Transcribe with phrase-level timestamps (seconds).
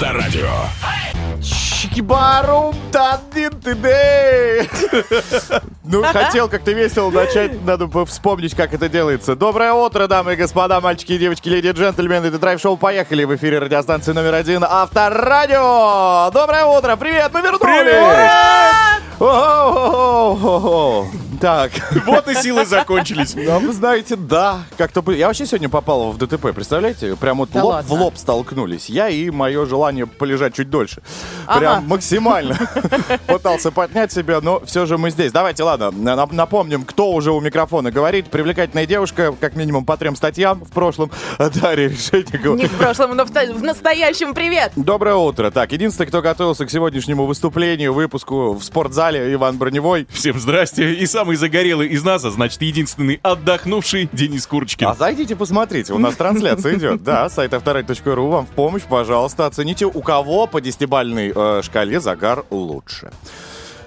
[0.00, 0.48] Авторадио.
[1.42, 3.74] Чикибарум тандин ты
[5.92, 9.34] Ну, хотел как-то весело начать, надо бы вспомнить, как это делается.
[9.34, 12.26] Доброе утро, дамы и господа, мальчики и девочки, леди и джентльмены.
[12.26, 16.30] Это драйв-шоу «Поехали» в эфире радиостанции номер один Авторадио.
[16.32, 18.30] Доброе утро, привет, мы вернулись!
[19.18, 21.06] О-о-о-о-о-о.
[21.40, 21.70] Так,
[22.04, 23.34] Вот и силы закончились.
[23.34, 25.00] ну, вы знаете, да, как-то...
[25.00, 27.16] бы- Я вообще сегодня попал в ДТП, представляете?
[27.16, 27.88] Прям вот Да лоб ладно?
[27.88, 28.90] в лоб столкнулись.
[28.90, 31.00] Я и мое желание полежать чуть дольше.
[31.46, 31.80] Прям Ага.
[31.86, 32.58] максимально
[33.26, 35.32] пытался поднять себя, но все же мы здесь.
[35.32, 38.26] Давайте, ладно, на- напомним, кто уже у микрофона говорит.
[38.26, 41.10] Привлекательная девушка, как минимум по трем статьям в прошлом.
[41.38, 42.56] Дарья Решетникова.
[42.56, 44.72] Не в прошлом, но в, та- в настоящем привет.
[44.76, 45.50] Доброе утро.
[45.50, 50.06] Так, единственный, кто готовился к сегодняшнему выступлению, выпуску в спортзале, Иван Броневой.
[50.10, 50.92] Всем здрасте.
[50.94, 54.88] И самый загорелый из нас, а значит, единственный отдохнувший Денис Курочкин.
[54.88, 57.02] А зайдите, посмотрите, у нас трансляция идет.
[57.02, 62.44] Да, сайт авторадио.ру вам в помощь, пожалуйста, оцените, у кого по десятибальной э, шкале загар
[62.50, 63.12] лучше.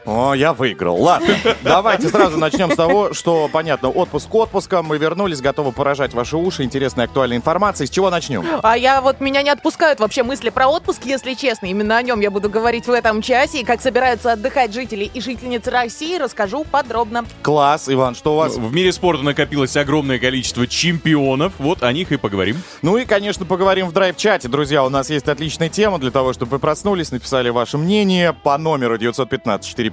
[0.05, 1.01] О, я выиграл.
[1.01, 4.85] Ладно, давайте сразу начнем с того, что, понятно, отпуск отпуском.
[4.85, 7.87] Мы вернулись, готовы поражать ваши уши интересной актуальной информацией.
[7.87, 8.45] С чего начнем?
[8.61, 11.67] А я вот меня не отпускают вообще мысли про отпуск, если честно.
[11.67, 13.61] Именно о нем я буду говорить в этом часе.
[13.61, 17.25] И как собираются отдыхать жители и жительницы России, расскажу подробно.
[17.41, 18.55] Класс, Иван, что у вас?
[18.55, 21.53] В мире спорта накопилось огромное количество чемпионов.
[21.59, 22.61] Вот о них и поговорим.
[22.81, 24.49] Ну и, конечно, поговорим в драйв-чате.
[24.49, 28.57] Друзья, у нас есть отличная тема для того, чтобы вы проснулись, написали ваше мнение по
[28.57, 28.97] номеру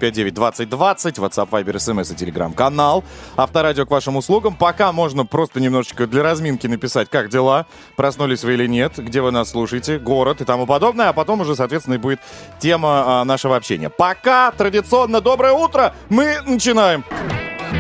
[0.09, 3.05] 915-459-2020, WhatsApp, Viber, SMS и Telegram-канал.
[3.37, 4.57] Авторадио к вашим услугам.
[4.57, 9.31] Пока можно просто немножечко для разминки написать, как дела, проснулись вы или нет, где вы
[9.31, 12.21] нас слушаете, город и тому подобное, а потом уже, соответственно, и будет
[12.59, 13.91] тема а, нашего общения.
[13.91, 17.05] Пока, традиционно, доброе утро, мы начинаем.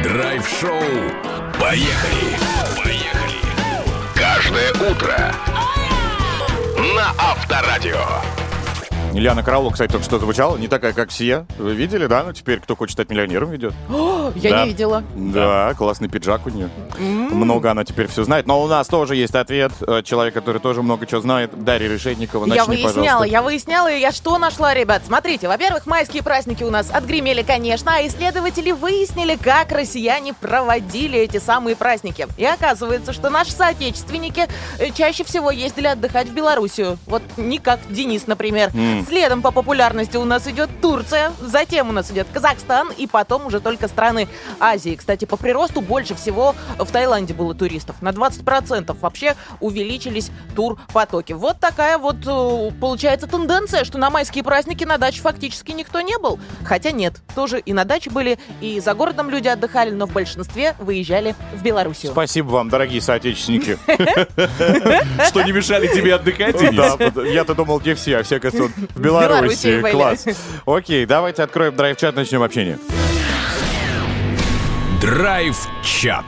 [0.02, 0.70] Драйв-шоу.
[1.60, 2.36] Поехали.
[2.82, 3.10] Поехали.
[4.14, 5.34] Каждое утро.
[6.96, 8.39] На Авторадио.
[9.12, 11.44] Ильяна Караулова, кстати, только что звучала, не такая, как все.
[11.58, 12.22] Вы видели, да?
[12.24, 13.74] Ну, теперь кто хочет стать миллионером ведет.
[14.36, 14.62] Я Да.
[14.64, 15.02] не видела.
[15.16, 16.68] Да, классный пиджак у нее.
[16.98, 18.46] Много она теперь все знает.
[18.46, 19.72] Но у нас тоже есть ответ.
[19.80, 21.50] Э, Человек, который тоже много чего знает.
[21.64, 22.46] Дарья Решетникова.
[22.46, 23.28] я Начни, выясняла, пожалуйста.
[23.32, 25.02] я выясняла, и я что нашла, ребят?
[25.06, 31.38] Смотрите, во-первых, майские праздники у нас отгремели, конечно, а исследователи выяснили, как россияне проводили эти
[31.38, 32.26] самые праздники.
[32.36, 34.46] И оказывается, что наши соотечественники
[34.78, 36.98] э, чаще всего ездили отдыхать в Белоруссию.
[37.06, 38.70] Вот не как Денис, например.
[39.06, 43.60] Следом по популярности у нас идет Турция, затем у нас идет Казахстан, и потом уже
[43.60, 44.28] только страны
[44.58, 44.96] Азии.
[44.96, 48.02] Кстати, по приросту больше всего в Таиланде было туристов.
[48.02, 51.32] На 20% вообще увеличились турпотоки.
[51.32, 56.18] Вот такая вот э, получается тенденция, что на майские праздники на даче фактически никто не
[56.18, 56.38] был.
[56.64, 60.74] Хотя нет, тоже и на даче были, и за городом люди отдыхали, но в большинстве
[60.78, 62.12] выезжали в Белоруссию.
[62.12, 63.78] Спасибо вам, дорогие соотечественники.
[65.28, 66.56] Что не мешали тебе отдыхать?
[66.74, 69.80] Да, я-то думал, где все, а все, оказывается, в Беларуси.
[69.90, 70.26] Класс.
[70.66, 72.78] Окей, давайте откроем драйв-чат, начнем общение.
[75.00, 76.24] Драйв-чат.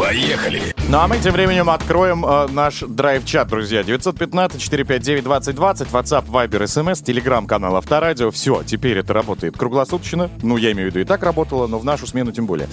[0.00, 0.62] Поехали.
[0.88, 3.82] Ну а мы тем временем откроем э, наш драйв-чат, друзья.
[3.82, 8.30] 915-459-2020, WhatsApp, Viber, SMS, Telegram-канал Авторадио.
[8.30, 10.30] Все, теперь это работает круглосуточно.
[10.42, 12.66] Ну, я имею в виду, и так работало, но в нашу смену тем более.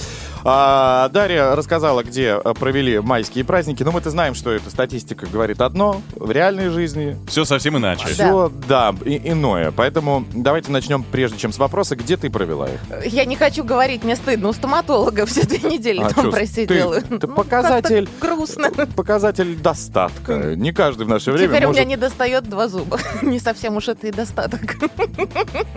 [0.45, 3.83] А, Дарья рассказала, где э, провели майские праздники.
[3.83, 6.01] Ну, мы-то знаем, что эта статистика говорит одно.
[6.15, 8.07] В реальной жизни Все совсем иначе.
[8.07, 9.71] все, да, и- иное.
[9.71, 12.79] Поэтому давайте начнем, прежде чем с вопроса, где ты провела их?
[13.05, 14.47] Я не хочу говорить, мне стыдно.
[14.47, 17.01] У стоматолога все две недели А там чё, просидела.
[17.01, 18.05] ты- Ну, показатель.
[18.05, 18.71] как-то грустно.
[18.95, 20.55] Показатель достатка.
[20.55, 21.81] Не каждый в наше время Теперь у может...
[21.81, 22.99] меня не достает два зуба.
[23.21, 24.61] Не совсем уж это и достаток.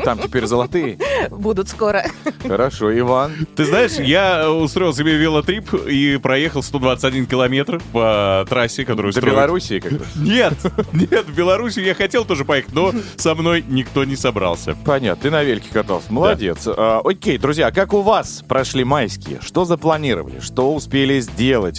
[0.04, 0.98] Там теперь золотые.
[1.30, 2.04] Будут скоро.
[2.46, 3.46] Хорошо, Иван.
[3.56, 9.20] Ты знаешь, я устроил себе велотрип и проехал 121 километр по трассе, которую До.
[9.20, 9.92] Белоруссии как.
[10.16, 10.54] Нет,
[10.92, 14.76] нет, в Белоруссию я хотел тоже поехать, но со мной никто не собрался.
[14.84, 16.12] Понятно, ты на вельке катался.
[16.12, 16.66] Молодец.
[16.66, 19.40] А, окей, друзья, как у вас прошли майские?
[19.40, 20.40] Что запланировали?
[20.40, 21.29] Что успели сделать?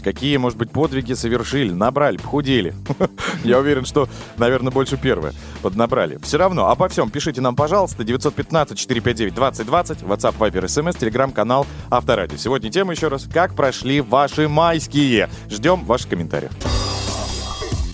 [0.01, 1.71] Какие, может быть, подвиги совершили?
[1.71, 2.73] Набрали, похудели?
[3.43, 4.07] Я уверен, что,
[4.37, 5.33] наверное, больше первое.
[5.61, 6.17] Поднабрали.
[6.21, 8.03] Все равно, обо всем пишите нам, пожалуйста.
[8.03, 12.37] 915-459-2020, WhatsApp, Viber, SMS, Telegram-канал Авторадио.
[12.37, 13.27] Сегодня тема еще раз.
[13.31, 15.29] Как прошли ваши майские?
[15.49, 16.51] Ждем ваших комментариев.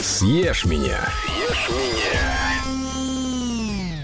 [0.01, 0.99] Съешь меня.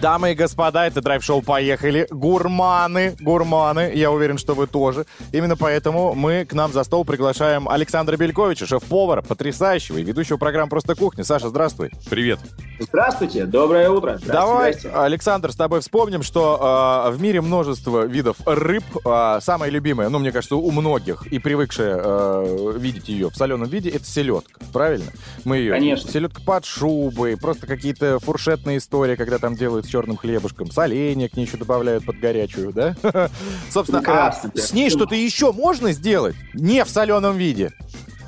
[0.04, 2.08] Дамы и господа, это драйв-шоу «Поехали».
[2.12, 5.06] Гурманы, гурманы, я уверен, что вы тоже.
[5.32, 10.70] Именно поэтому мы к нам за стол приглашаем Александра Бельковича, шеф-повара, потрясающего и ведущего программы
[10.70, 11.24] «Просто кухня».
[11.24, 11.90] Саша, здравствуй.
[12.10, 12.40] Привет.
[12.80, 14.20] Здравствуйте, доброе утро.
[14.22, 15.00] Здравствуйте, Давай, здрасте.
[15.00, 18.84] Александр, с тобой вспомним, что э, в мире множество видов рыб.
[19.06, 23.70] Э, самая любимая, ну, мне кажется, у многих и привыкшая э, видеть ее в соленом
[23.70, 24.60] виде, это селедка.
[24.74, 25.12] Правильно?
[25.46, 25.72] Мы ее...
[25.72, 26.12] Конечно.
[26.12, 30.72] Селедка под шубой, просто какие-то фуршетные истории, когда там делают черным хлебушком.
[30.72, 32.96] Соленья к ней еще добавляют под горячую, да?
[33.70, 36.36] Собственно, а с ней что-то еще можно сделать?
[36.56, 37.72] Не в соленом виде.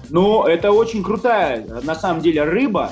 [0.10, 2.92] Ну, это очень крутая, на самом деле, рыба.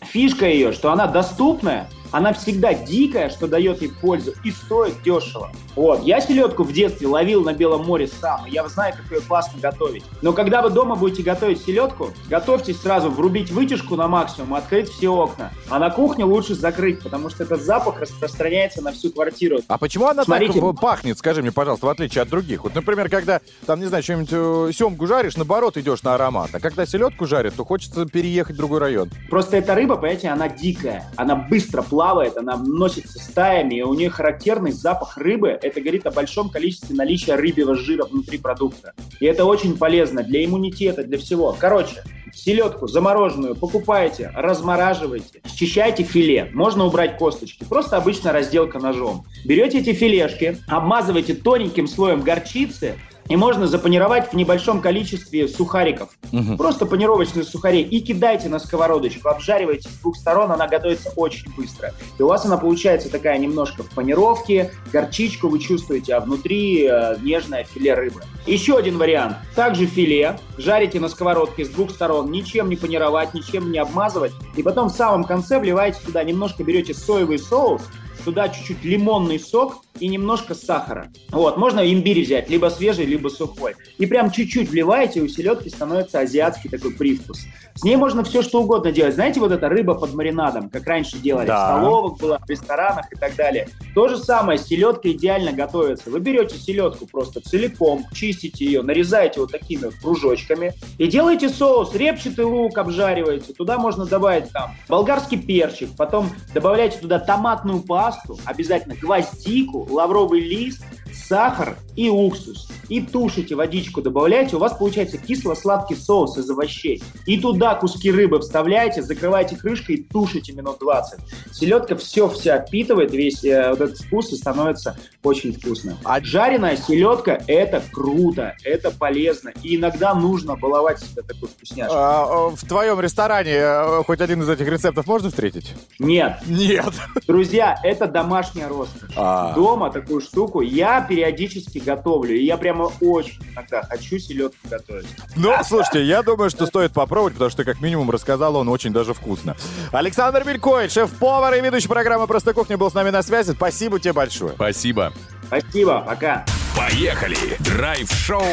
[0.00, 5.50] Фишка ее, что она доступная, она всегда дикая, что дает ей пользу, и стоит дешево.
[5.74, 6.04] Вот.
[6.04, 9.60] Я селедку в детстве ловил на Белом море сам, и я знаю, как ее классно
[9.60, 10.04] готовить.
[10.22, 15.08] Но когда вы дома будете готовить селедку, готовьтесь сразу врубить вытяжку на максимум, открыть все
[15.08, 15.50] окна.
[15.68, 19.58] А на кухне лучше закрыть, потому что этот запах распространяется на всю квартиру.
[19.66, 20.60] А почему она Смотрите.
[20.60, 22.62] так пахнет, скажи мне, пожалуйста, в отличие от других?
[22.62, 26.50] Вот, например, когда, там, не знаю, что-нибудь э, семгу жаришь, наоборот, идешь на аромат.
[26.52, 29.10] А когда селедку жарят, то хочется переехать в другой район.
[29.28, 32.03] Просто эта рыба, понимаете, она дикая, она быстро плавает,
[32.36, 35.58] она носится стаями, и у нее характерный запах рыбы.
[35.62, 38.92] Это говорит о большом количестве наличия рыбьего жира внутри продукта.
[39.20, 41.56] И это очень полезно для иммунитета, для всего.
[41.58, 42.02] Короче,
[42.34, 46.50] селедку замороженную покупаете, размораживаете, счищайте филе.
[46.52, 47.64] Можно убрать косточки.
[47.64, 49.24] Просто обычная разделка ножом.
[49.44, 52.96] Берете эти филешки, обмазываете тоненьким слоем горчицы,
[53.28, 56.10] и можно запанировать в небольшом количестве сухариков.
[56.58, 57.82] Просто панировочные сухари.
[57.82, 61.92] И кидайте на сковородочку, обжаривайте с двух сторон, она готовится очень быстро.
[62.18, 67.16] И у вас она получается такая немножко в панировке, горчичку вы чувствуете, а внутри э,
[67.22, 68.22] нежное филе рыбы.
[68.46, 69.36] Еще один вариант.
[69.54, 74.32] Также филе жарите на сковородке с двух сторон, ничем не панировать, ничем не обмазывать.
[74.56, 77.82] И потом в самом конце вливаете туда, немножко берете соевый соус,
[78.24, 81.08] туда чуть-чуть лимонный сок и немножко сахара.
[81.30, 83.74] Вот, можно имбирь взять, либо свежий, либо сухой.
[83.98, 87.42] И прям чуть-чуть вливаете, и у селедки становится азиатский такой привкус.
[87.76, 89.14] С ней можно все что угодно делать.
[89.14, 91.64] Знаете, вот эта рыба под маринадом, как раньше делали Да.
[91.76, 93.68] в столовых, было, в ресторанах и так далее.
[93.94, 96.08] То же самое, селедка идеально готовится.
[96.10, 102.44] Вы берете селедку просто целиком, чистите ее, нарезаете вот такими кружочками и делаете соус, репчатый
[102.44, 103.52] лук обжариваете.
[103.52, 108.13] Туда можно добавить там болгарский перчик, потом добавляйте туда томатную пасту,
[108.44, 110.84] обязательно гвоздику, лавровый лист,
[111.14, 112.68] сахар и уксус.
[112.88, 117.02] И тушите, водичку добавляете, у вас получается кисло-сладкий соус из овощей.
[117.26, 121.20] И туда куски рыбы вставляете, закрываете крышкой и тушите минут 20.
[121.52, 125.96] Селедка все вся впитывает, весь э, вот этот вкус и становится очень вкусно.
[126.04, 129.52] А- Жареная селедка– это круто, это полезно.
[129.62, 131.96] И иногда нужно баловать себя такой вкусняшкой.
[131.96, 135.74] А, э, в твоем ресторане э, хоть один из этих рецептов можно встретить?
[135.98, 136.92] Нет, Нет.
[137.26, 139.10] друзья, это домашняя роскошь.
[139.16, 139.54] А.
[139.54, 142.34] Дома такую штуку я периодически готовлю.
[142.34, 145.06] И я прямо очень иногда хочу селедку готовить.
[145.36, 149.14] Ну, слушайте, я думаю, что стоит попробовать, потому что, как минимум, рассказал он очень даже
[149.14, 149.56] вкусно.
[149.92, 153.52] Александр Белькоин, шеф-повар и ведущий программы «Просто кухня» был с нами на связи.
[153.52, 154.52] Спасибо тебе большое.
[154.54, 155.12] Спасибо.
[155.46, 156.44] Спасибо, пока.
[156.76, 157.36] Поехали!
[157.60, 158.44] Драйв-шоу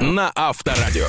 [0.00, 1.06] на Авторадио.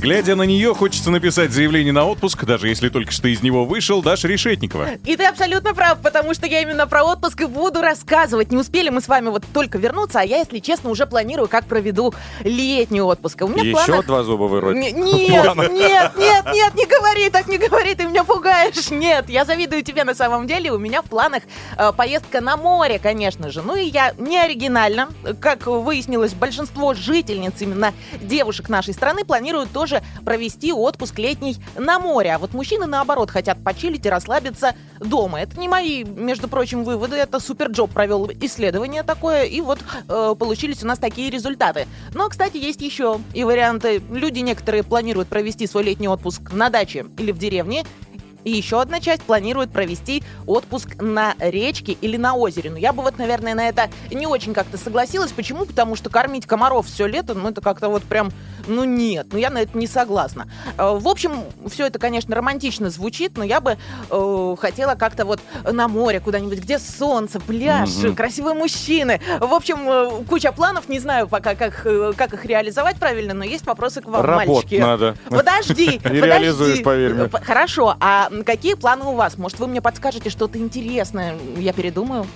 [0.00, 4.02] Глядя на нее, хочется написать заявление на отпуск, даже если только что из него вышел
[4.02, 4.94] Даша Решетникова.
[5.04, 8.50] И ты абсолютно прав, потому что я именно про отпуск и буду рассказывать.
[8.50, 11.66] Не успели мы с вами вот только вернуться, а я, если честно, уже планирую, как
[11.66, 13.42] проведу летний отпуск.
[13.42, 14.06] У меня еще в планах...
[14.06, 14.76] два зуба вырвать.
[14.76, 18.90] Не- Нет, нет, нет, нет, не говори так, не говори, ты меня пугаешь.
[18.90, 20.72] Нет, я завидую тебе на самом деле.
[20.72, 21.42] У меня в планах
[21.76, 23.62] э, поездка на море, конечно же.
[23.62, 25.08] Ну и я не оригинально.
[25.40, 32.34] Как выяснилось, большинство жительниц, именно девушек нашей страны, планируют тоже провести отпуск летний на море.
[32.34, 35.40] А вот мужчины, наоборот, хотят почилить и расслабиться дома.
[35.40, 37.16] Это не мои, между прочим, выводы.
[37.16, 41.86] Это Superjob провел исследование такое, и вот э, получились у нас такие результаты.
[42.12, 44.02] Но, кстати, есть еще и варианты.
[44.10, 47.84] Люди некоторые планируют провести свой летний отпуск на даче или в деревне.
[48.44, 52.70] И еще одна часть планирует провести отпуск на речке или на озере.
[52.70, 55.32] Но я бы вот, наверное, на это не очень как-то согласилась.
[55.32, 55.64] Почему?
[55.64, 58.30] Потому что кормить комаров все лето, ну это как-то вот прям,
[58.66, 60.48] ну нет, ну я на это не согласна.
[60.78, 63.76] Э, В общем, все это, конечно, романтично звучит, но я бы
[64.10, 69.20] э, хотела как-то вот на море куда-нибудь, где солнце, пляж, красивые мужчины.
[69.40, 73.44] В общем, э, куча планов, не знаю пока, как, э, как их реализовать правильно, но
[73.44, 74.74] есть вопросы к вам, Работать мальчики.
[74.80, 75.16] надо.
[75.28, 76.20] Подожди, подожди.
[76.20, 77.28] реализуешь, поверь мне.
[77.28, 79.38] Хорошо, а какие планы у вас?
[79.38, 81.36] Может, вы мне подскажете что-то интересное?
[81.56, 82.26] Я передумаю.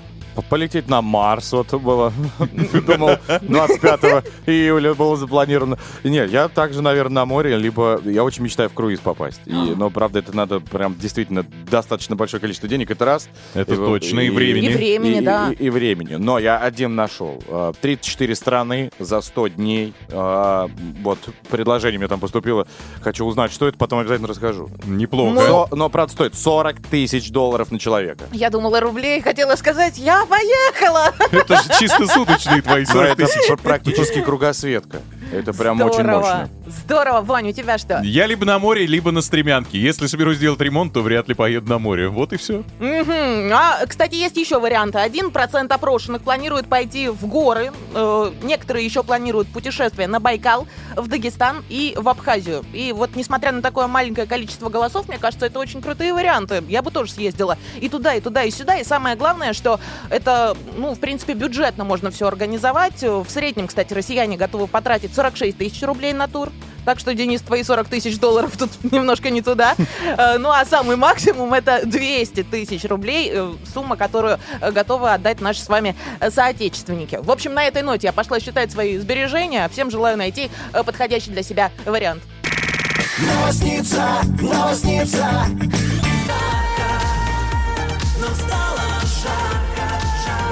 [0.48, 2.12] Полететь на Марс, вот было,
[2.86, 5.78] думал, 25 июля было запланировано.
[6.04, 9.40] Нет, я также, наверное, на море, либо я очень мечтаю в круиз попасть.
[9.46, 13.28] И, но, правда, это надо прям действительно достаточно большое количество денег, это раз.
[13.54, 14.66] Это точно, и времени.
[14.66, 15.50] И времени, и, да.
[15.52, 16.16] И, и времени.
[16.16, 17.42] Но я один нашел.
[17.48, 19.94] Э, 34 страны за 100 дней.
[20.08, 20.68] Э,
[21.02, 21.18] Вот
[21.50, 22.66] предложение мне там поступило.
[23.00, 24.68] Хочу узнать, что это, потом обязательно расскажу.
[24.84, 25.40] Неплохо.
[25.40, 28.24] Со- но, правда, стоит 40 тысяч долларов на человека.
[28.32, 31.12] Я думала рублей, хотела сказать, я поехала.
[31.30, 33.46] Это же чисто суточные твои Но 40 это тысяч.
[33.48, 35.00] пр- практически кругосветка.
[35.32, 36.18] Это прям очень Здорово.
[36.18, 36.48] мощно.
[36.66, 38.00] Здорово, Вань, у тебя что?
[38.02, 39.78] Я либо на море, либо на стремянке.
[39.78, 42.08] Если соберусь сделать ремонт, то вряд ли поеду на море.
[42.08, 42.64] Вот и все.
[42.78, 43.52] Мгм.
[43.52, 44.98] А, кстати, есть еще варианты.
[44.98, 47.72] Один процент опрошенных планирует пойти в горы.
[47.94, 52.64] Э, некоторые еще планируют путешествие на Байкал, в Дагестан и в Абхазию.
[52.72, 56.62] И вот, несмотря на такое маленькое количество голосов, мне кажется, это очень крутые варианты.
[56.68, 58.76] Я бы тоже съездила и туда, и туда, и сюда.
[58.76, 59.80] И самое главное, что
[60.10, 63.02] это, ну, в принципе, бюджетно можно все организовать.
[63.02, 66.50] В среднем, кстати, россияне готовы потратить 46 тысяч рублей на тур.
[66.84, 69.74] Так что, Денис, твои 40 тысяч долларов тут немножко не туда.
[70.16, 75.40] Э, Ну а самый максимум это 200 тысяч рублей, э, сумма, которую э, готовы отдать
[75.40, 75.96] наши с вами
[76.28, 77.18] соотечественники.
[77.20, 79.68] В общем, на этой ноте я пошла считать свои сбережения.
[79.72, 82.22] Всем желаю найти подходящий для себя вариант.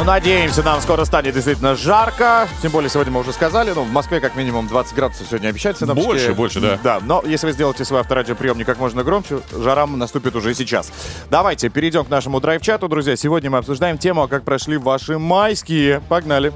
[0.04, 2.46] Ну, надеемся, нам скоро станет действительно жарко.
[2.60, 5.86] Тем более, сегодня мы уже сказали, ну, в Москве как минимум 20 градусов сегодня обещается.
[5.86, 6.06] синоптики.
[6.06, 6.78] Больше, больше, да.
[6.84, 10.92] Да, но если вы сделаете свой авторадиоприемник как можно громче, жара наступит уже и сейчас.
[11.30, 13.16] Давайте перейдем к нашему драйв-чату, друзья.
[13.16, 16.02] Сегодня мы обсуждаем тему, как прошли ваши майские.
[16.10, 16.52] Погнали.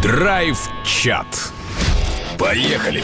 [0.00, 1.26] Драйв-чат.
[2.38, 3.02] Поехали.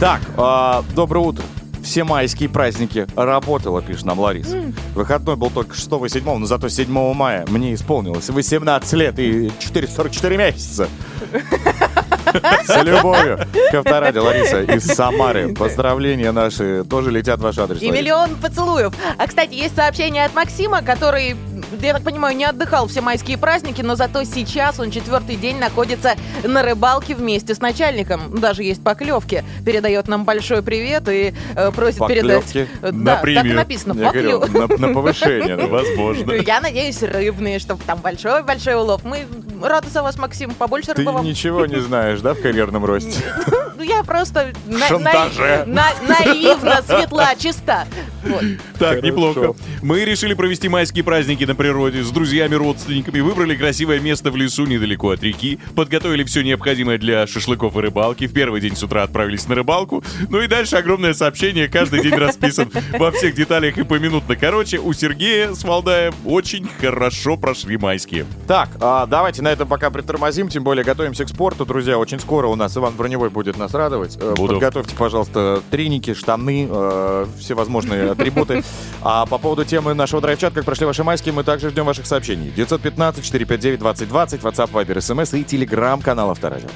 [0.00, 1.44] Так, а, доброе утро.
[1.86, 4.60] Все майские праздники работала, пишет нам Лариса.
[4.92, 9.52] Выходной был только 6 и 7, но зато 7 мая мне исполнилось 18 лет и
[9.60, 10.88] 444 месяца.
[12.66, 13.38] С любовью
[13.70, 15.54] к авторадио, Лариса из Самары.
[15.54, 17.80] Поздравления наши тоже летят в ваш адрес.
[17.80, 18.92] И миллион поцелуев.
[19.16, 21.36] А, кстати, есть сообщение от Максима, который,
[21.80, 26.14] я так понимаю, не отдыхал все майские праздники, но зато сейчас он четвертый день находится
[26.44, 28.38] на рыбалке вместе с начальником.
[28.38, 29.44] Даже есть поклевки.
[29.64, 32.68] Передает нам большой привет и э, просит Поклевки?
[32.68, 32.82] передать...
[32.82, 33.56] На Да, так и премию.
[33.56, 34.00] написано.
[34.00, 35.56] Я говорю, поклев- на, на повышение.
[35.66, 36.32] Возможно.
[36.32, 39.02] Я надеюсь, рыбные, чтобы там большой-большой улов.
[39.04, 39.26] Мы
[39.62, 40.54] рады за вас, Максим.
[40.54, 41.24] Побольше Ты вам.
[41.24, 43.20] ничего не знаешь, да, в карьерном росте?
[43.78, 45.64] Ну, я просто на- Шантаже.
[45.66, 47.84] на- на- наивно, светла, чиста.
[48.24, 48.42] Вот.
[48.78, 49.54] Так, неплохо.
[49.82, 54.66] Мы решили провести майские праздники на природе с друзьями, родственниками, выбрали красивое место в лесу
[54.66, 58.26] недалеко от реки, подготовили все необходимое для шашлыков и рыбалки.
[58.26, 60.04] В первый день с утра отправились на рыбалку.
[60.28, 64.36] Ну и дальше огромное сообщение, каждый день расписан во всех деталях и поминутно.
[64.36, 68.26] Короче, у Сергея с Валдаем очень хорошо прошли майские.
[68.46, 71.98] Так, а, давайте на этом пока притормозим, тем более готовимся к спорту, друзья.
[71.98, 74.16] Очень скоро у нас Иван Броневой будет нас радовать.
[74.20, 74.54] Э, Буду.
[74.54, 78.62] Подготовьте, пожалуйста, треники, штаны, э, всевозможные атрибуты.
[79.02, 82.52] А по поводу темы нашего драйв-чат, как прошли ваши майские, мы также ждем ваших сообщений.
[82.56, 86.68] 915-459-2020, WhatsApp, Viber, SMS и телеграм-канал Авторадио.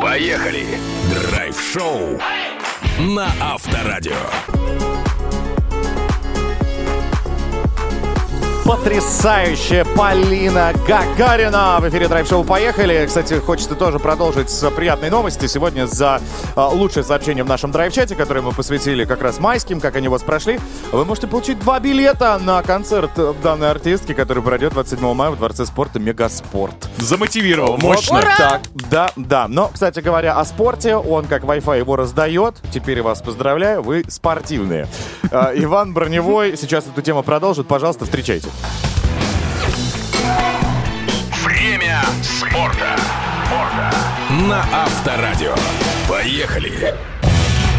[0.00, 0.66] Поехали.
[1.30, 2.18] Драйв-шоу
[2.98, 4.16] на Авторадио.
[8.72, 13.04] Потрясающая Полина Гагарина в эфире драйв-шоу «Поехали».
[13.06, 15.44] Кстати, хочется тоже продолжить с приятной новости.
[15.44, 16.22] Сегодня за
[16.56, 20.10] а, лучшее сообщение в нашем драйв-чате, которое мы посвятили как раз майским, как они у
[20.12, 20.58] вас прошли,
[20.90, 23.10] вы можете получить два билета на концерт
[23.42, 26.88] данной артистки, который пройдет 27 мая в Дворце спорта «Мегаспорт».
[26.96, 28.20] Замотивировал, мощно.
[28.20, 28.36] Ура!
[28.38, 29.48] Так, да, да.
[29.48, 32.54] Но, кстати говоря, о спорте, он как Wi-Fi его раздает.
[32.72, 34.88] Теперь вас поздравляю, вы спортивные.
[35.30, 37.68] А, Иван Броневой сейчас эту тему продолжит.
[37.68, 38.48] Пожалуйста, встречайте.
[41.44, 42.96] Время спорта.
[44.48, 45.54] На Авторадио.
[46.08, 46.94] Поехали.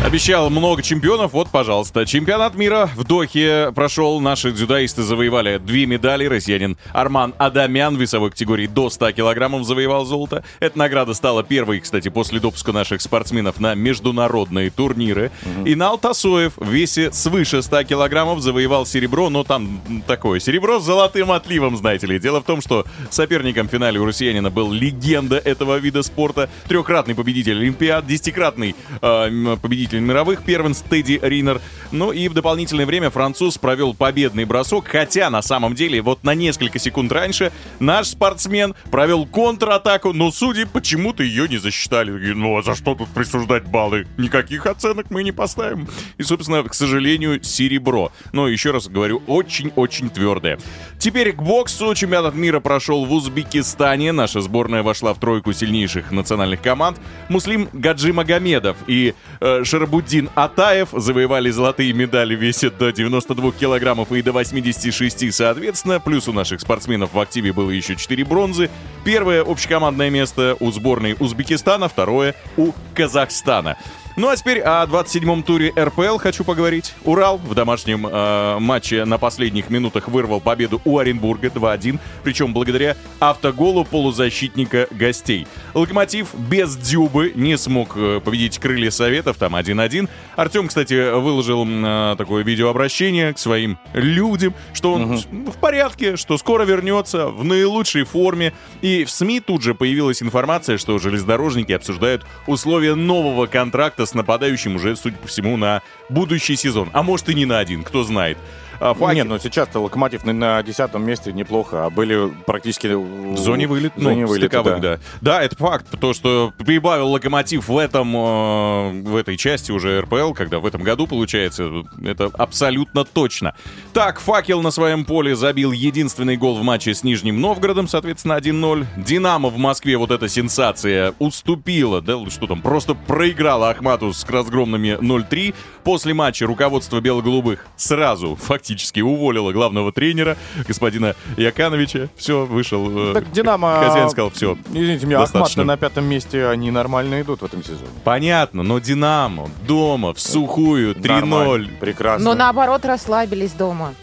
[0.03, 2.05] Обещал много чемпионов, вот, пожалуйста.
[2.05, 4.19] Чемпионат мира в Дохе прошел.
[4.19, 6.25] Наши дзюдоисты завоевали две медали.
[6.25, 10.43] Россиянин Арман Адамян в весовой категории до 100 килограммов завоевал золото.
[10.59, 15.31] Эта награда стала первой, кстати, после допуска наших спортсменов на международные турниры.
[15.63, 21.31] Инал Тасоев в весе свыше 100 килограммов завоевал серебро, но там такое серебро с золотым
[21.31, 22.19] отливом, знаете ли.
[22.19, 27.15] Дело в том, что соперником в финале у россиянина был легенда этого вида спорта, трехкратный
[27.15, 31.61] победитель Олимпиад, десятикратный э, победитель победитель мировых первенств Тедди Ринер.
[31.91, 36.33] Ну и в дополнительное время француз провел победный бросок, хотя на самом деле вот на
[36.33, 42.33] несколько секунд раньше наш спортсмен провел контратаку, но судьи почему-то ее не засчитали.
[42.33, 44.07] Ну а за что тут присуждать баллы?
[44.17, 45.87] Никаких оценок мы не поставим.
[46.17, 48.11] И, собственно, к сожалению, серебро.
[48.31, 50.57] Но еще раз говорю, очень-очень твердое.
[50.97, 51.93] Теперь к боксу.
[51.93, 54.11] Чемпионат мира прошел в Узбекистане.
[54.11, 56.99] Наша сборная вошла в тройку сильнейших национальных команд.
[57.29, 64.13] Муслим Гаджи Магомедов и э, Шарабуддин Атаев завоевали золотые медали в весе до 92 килограммов
[64.13, 65.99] и до 86 соответственно.
[65.99, 68.69] Плюс у наших спортсменов в активе было еще 4 бронзы.
[69.03, 73.75] Первое общекомандное место у сборной Узбекистана, второе у Казахстана.
[74.15, 76.93] Ну а теперь о 27-м туре РПЛ хочу поговорить.
[77.03, 82.95] Урал в домашнем э, матче на последних минутах вырвал победу у Оренбурга 2-1, причем благодаря
[83.19, 85.47] автоголу полузащитника гостей.
[85.73, 90.09] Локомотив без Дюбы не смог э, победить крылья Советов, там 1-1.
[90.35, 95.51] Артем, кстати, выложил э, такое видеообращение к своим людям, что он угу.
[95.51, 98.53] в порядке, что скоро вернется в наилучшей форме.
[98.81, 104.75] И в СМИ тут же появилась информация, что железнодорожники обсуждают условия нового контракта с нападающим
[104.75, 106.89] уже, судя по всему, на будущий сезон.
[106.93, 108.37] А может и не на один, кто знает.
[108.83, 109.15] А, Факи...
[109.15, 112.87] Нет, ну сейчас-то Локомотив на десятом месте неплохо, а были практически...
[112.87, 114.77] В зоне вылет, в зоне ну, вылета, да.
[114.77, 114.99] да.
[115.21, 120.33] Да, это факт, то, что прибавил Локомотив в этом, э, в этой части уже РПЛ,
[120.33, 123.55] когда в этом году получается, это абсолютно точно.
[123.93, 128.85] Так, Факел на своем поле забил единственный гол в матче с Нижним Новгородом, соответственно, 1-0.
[128.97, 134.97] Динамо в Москве, вот эта сенсация, уступила, да, что там, просто проиграла Ахмату с разгромными
[134.99, 135.55] 0-3.
[135.85, 140.35] После матча руководство бело-голубых сразу фактически фактически уволила главного тренера,
[140.67, 142.09] господина Якановича.
[142.15, 143.11] Все, вышел.
[143.11, 143.83] Э, так Динамо...
[143.85, 147.89] Хозяин сказал, все, Извините меня, Ахмат на пятом месте, они нормально идут в этом сезоне.
[148.03, 151.77] Понятно, но Динамо дома, в сухую, 3-0.
[151.79, 152.25] Прекрасно.
[152.25, 153.93] Но наоборот расслабились дома.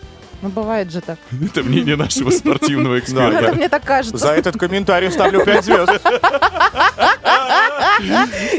[0.42, 1.18] Ну, бывает же так.
[1.44, 3.38] Это мнение нашего спортивного эксперта.
[3.38, 4.16] Это мне так кажется.
[4.18, 5.90] За этот комментарий ставлю 5 звезд.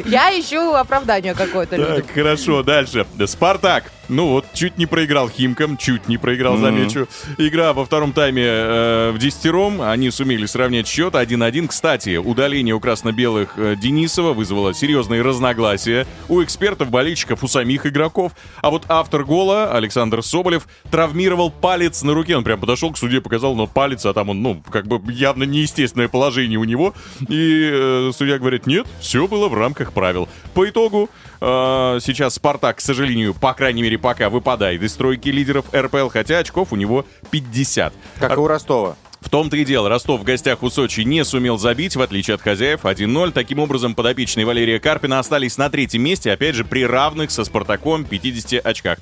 [0.06, 1.78] Я ищу оправдание какое-то.
[1.78, 3.08] Так, хорошо, дальше.
[3.26, 3.86] Спартак.
[4.12, 7.08] Ну вот, чуть не проиграл Химкам, чуть не проиграл, замечу.
[7.38, 9.82] Игра во втором тайме э, в десятером.
[9.82, 11.70] Они сумели сравнять счет 1-1.
[11.70, 18.34] Кстати, удаление у красно-белых э, Денисова вызвало серьезные разногласия у экспертов, болельщиков, у самих игроков.
[18.62, 22.36] А вот автор гола, Александр Соболев, травмировал палец на руке.
[22.36, 25.44] Он прям подошел к суде, показал, но палец, а там он, ну, как бы явно
[25.44, 26.94] неестественное положение у него.
[27.30, 30.28] И э, судья говорит, нет, все было в рамках правил.
[30.54, 31.10] По итогу
[31.42, 36.40] э, сейчас Спартак, к сожалению, по крайней мере, пока выпадает из стройки лидеров РПЛ, хотя
[36.40, 37.94] очков у него 50.
[38.20, 38.96] Как и у Ростова.
[39.22, 42.42] В том-то и дело, Ростов в гостях у Сочи не сумел забить, в отличие от
[42.42, 43.32] хозяев, 1-0.
[43.32, 48.04] Таким образом, подопечные Валерия Карпина остались на третьем месте, опять же, при равных со Спартаком
[48.04, 48.98] 50 очках.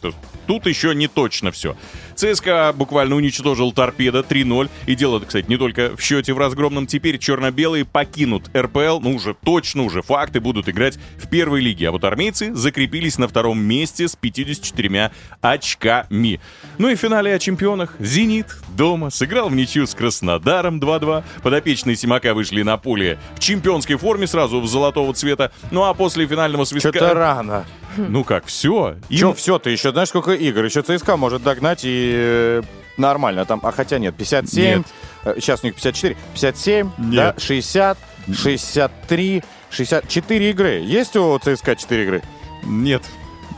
[0.45, 1.78] Тут еще не точно все.
[2.19, 4.69] ЦСКА буквально уничтожил торпеда 3-0.
[4.88, 6.86] И дело, кстати, не только в счете в разгромном.
[6.86, 8.99] Теперь черно-белые покинут РПЛ.
[8.99, 11.88] Ну, уже точно, уже факты будут играть в первой лиге.
[11.88, 16.41] А вот армейцы закрепились на втором месте с 54 очками.
[16.77, 17.95] Ну и в финале о чемпионах.
[17.99, 21.23] «Зенит» дома сыграл в ничью с Краснодаром 2-2.
[21.41, 25.53] Подопечные Симака вышли на поле в чемпионской форме сразу в золотого цвета.
[25.71, 26.91] Ну а после финального свистка...
[26.91, 27.65] Что-то рано.
[27.97, 28.95] Ну как, все?
[29.10, 29.17] Им...
[29.17, 29.60] Че все?
[29.60, 30.63] Ты еще знаешь, сколько игр?
[30.63, 32.62] Еще ЦСКА может догнать и э,
[32.97, 33.45] нормально.
[33.45, 34.78] Там, а хотя нет, 57.
[34.78, 34.88] Нет.
[35.36, 36.15] Сейчас у них 54.
[36.34, 37.15] 57, нет.
[37.15, 37.97] да, 60,
[38.34, 40.80] 63, 64 игры.
[40.80, 42.21] Есть у ЦСКА 4 игры?
[42.63, 43.04] Нет.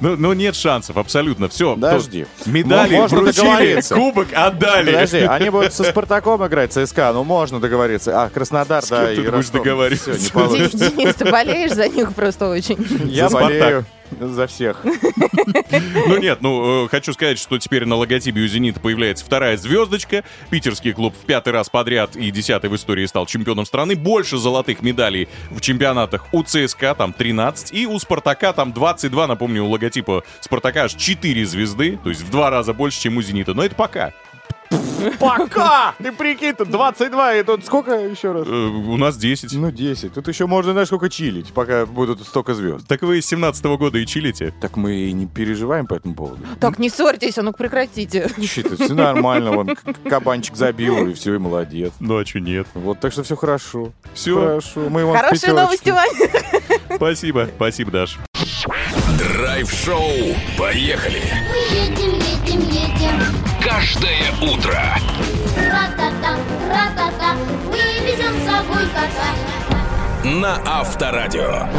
[0.01, 1.47] Ну, ну нет шансов, абсолютно.
[1.47, 1.75] Все.
[1.75, 2.25] Подожди.
[2.47, 4.91] Медали можно вручили, кубок отдали.
[4.91, 8.23] Подожди, они будут со Спартаком играть, ЦСКА, ну можно договориться.
[8.23, 10.13] А, Краснодар, С да, ты и будешь договариваться?
[10.13, 10.89] Все, не получится.
[10.89, 12.77] Денис, ты болеешь за них просто очень.
[13.05, 13.85] Я болею.
[14.19, 14.85] За всех.
[16.07, 20.23] Ну нет, ну э, хочу сказать, что теперь на логотипе у «Зенита» появляется вторая звездочка.
[20.49, 23.95] Питерский клуб в пятый раз подряд и десятый в истории стал чемпионом страны.
[23.95, 29.27] Больше золотых медалей в чемпионатах у ЦСКА, там 13, и у «Спартака» там 22.
[29.27, 33.21] Напомню, у логотипа «Спартака» аж 4 звезды, то есть в два раза больше, чем у
[33.21, 33.53] «Зенита».
[33.53, 34.13] Но это пока.
[35.19, 35.95] Пока!
[35.97, 38.47] Ты прикинь, тут 22, и тут сколько еще раз?
[38.47, 39.53] Э, у нас 10.
[39.53, 40.13] Ну, 10.
[40.13, 42.87] Тут еще можно, знаешь, сколько чилить, пока будут столько звезд.
[42.87, 44.53] Так вы из 17 года и чилите.
[44.61, 46.39] Так мы и не переживаем по этому поводу.
[46.59, 48.29] Так, не ссорьтесь, а ну прекратите.
[48.39, 49.75] Че все нормально, вон,
[50.09, 51.93] кабанчик забил, и все, и молодец.
[51.99, 52.67] Ну, а что нет?
[52.73, 53.91] Вот, так что все хорошо.
[54.13, 54.39] Все.
[54.39, 54.89] Хорошо.
[54.89, 56.29] Мы вам Хорошие новости, Ваня.
[56.95, 58.19] Спасибо, спасибо, Даш.
[59.17, 60.35] Драйв-шоу.
[60.57, 61.21] Поехали.
[61.49, 62.20] Мы едем.
[63.73, 64.83] Каждое утро.
[65.55, 66.35] Ра-та-та,
[66.67, 67.35] ра-та-та,
[67.69, 70.29] мы везем с собой кота.
[70.29, 71.69] На Авторадио.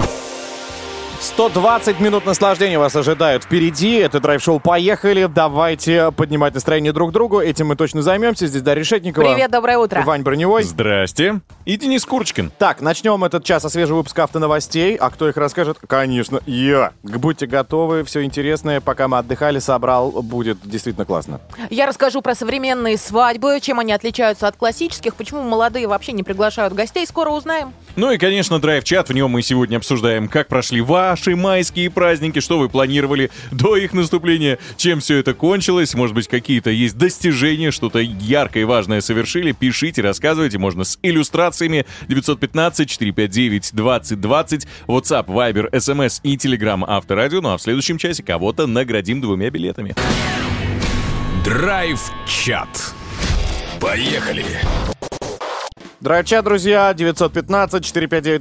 [1.32, 3.94] 120 минут наслаждения вас ожидают впереди.
[3.94, 5.30] Это драйв-шоу «Поехали».
[5.34, 7.40] Давайте поднимать настроение друг другу.
[7.40, 8.46] Этим мы точно займемся.
[8.46, 9.32] Здесь Дарья Решетникова.
[9.32, 10.02] Привет, доброе утро.
[10.02, 10.62] Вань Броневой.
[10.62, 11.40] Здрасте.
[11.64, 12.52] И Денис Курочкин.
[12.58, 14.94] Так, начнем этот час со свежего выпуска автоновостей.
[14.96, 15.78] А кто их расскажет?
[15.86, 16.92] Конечно, я.
[17.02, 20.10] Будьте готовы, все интересное, пока мы отдыхали, собрал.
[20.10, 21.40] Будет действительно классно.
[21.70, 26.74] Я расскажу про современные свадьбы, чем они отличаются от классических, почему молодые вообще не приглашают
[26.74, 27.72] гостей, скоро узнаем.
[27.96, 29.08] Ну и, конечно, драйв-чат.
[29.08, 33.92] В нем мы сегодня обсуждаем, как прошли ваши майские праздники, что вы планировали до их
[33.92, 39.52] наступления, чем все это кончилось, может быть, какие-то есть достижения, что-то яркое и важное совершили.
[39.52, 47.40] Пишите, рассказывайте, можно с иллюстрациями 915-459-2020, WhatsApp, Viber, SMS и Telegram Авторадио.
[47.40, 49.94] Ну а в следующем часе кого-то наградим двумя билетами.
[51.44, 52.94] Драйв-чат.
[53.80, 54.44] Поехали.
[56.02, 58.40] Драйв-чат, друзья, 915-459-2020,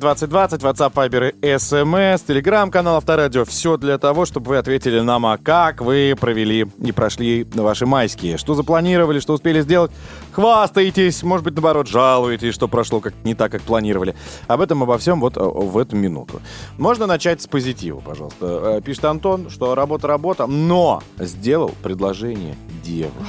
[0.61, 3.45] WhatsApp, Viber, SMS, Телеграм-канал Авторадио.
[3.45, 8.39] Все для того, чтобы вы ответили нам, а как вы провели и прошли ваши майские.
[8.39, 9.91] Что запланировали, что успели сделать.
[10.31, 14.15] Хвастаетесь, может быть, наоборот, жалуетесь, что прошло как не так, как планировали.
[14.47, 16.41] Об этом, обо всем вот э, в эту минуту.
[16.79, 18.79] Можно начать с позитива, пожалуйста.
[18.79, 23.21] Э, Пишет Антон, что работа-работа, но сделал предложение девушке.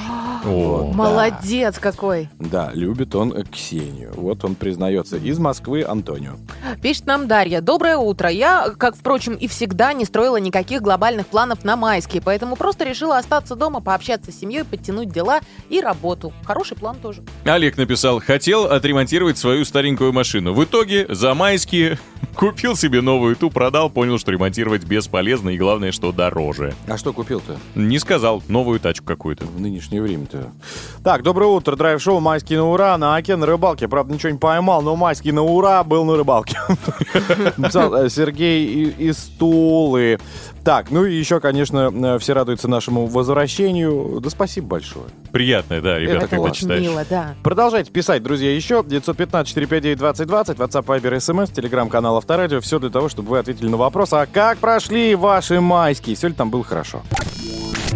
[0.43, 0.97] Вот, да.
[0.97, 2.29] Молодец какой.
[2.39, 4.11] Да, любит он Ксению.
[4.15, 5.17] Вот он признается.
[5.17, 6.33] Из Москвы Антонио.
[6.81, 7.61] Пишет нам Дарья.
[7.61, 8.29] Доброе утро.
[8.29, 13.17] Я, как, впрочем, и всегда не строила никаких глобальных планов на майские, поэтому просто решила
[13.17, 16.33] остаться дома, пообщаться с семьей, подтянуть дела и работу.
[16.45, 17.23] Хороший план тоже.
[17.45, 20.53] Олег написал, хотел отремонтировать свою старенькую машину.
[20.53, 21.97] В итоге за майские
[22.35, 26.73] купил себе новую, ту продал, понял, что ремонтировать бесполезно и главное, что дороже.
[26.87, 29.45] А что купил-то Не сказал, новую тачку какую-то.
[29.45, 30.01] в нынешнее
[30.37, 31.03] время-то?
[31.03, 31.75] Так, доброе утро.
[31.75, 33.87] Драйв-шоу «Майский на ура» на Оке на рыбалке.
[33.87, 36.57] Правда, ничего не поймал, но «Майский на ура» был на рыбалке.
[37.57, 40.19] Написал э, Сергей и- из Тулы.
[40.63, 44.19] Так, ну и еще, конечно, э, все радуются нашему возвращению.
[44.21, 45.05] Да спасибо большое.
[45.33, 46.81] Приятное, да, ребята, Это когда читаешь.
[46.81, 47.35] мило, да.
[47.43, 48.79] Продолжайте писать, друзья, еще.
[48.81, 52.61] 915-459-2020, WhatsApp, Viber, SMS, телеграм-канал Авторадио.
[52.61, 56.15] Все для того, чтобы вы ответили на вопрос, а как прошли ваши майские?
[56.15, 57.01] Все ли там было хорошо?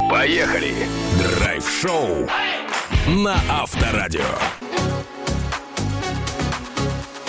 [0.09, 0.73] Поехали.
[1.17, 2.29] Драйв-шоу
[3.07, 4.21] на Авторадио.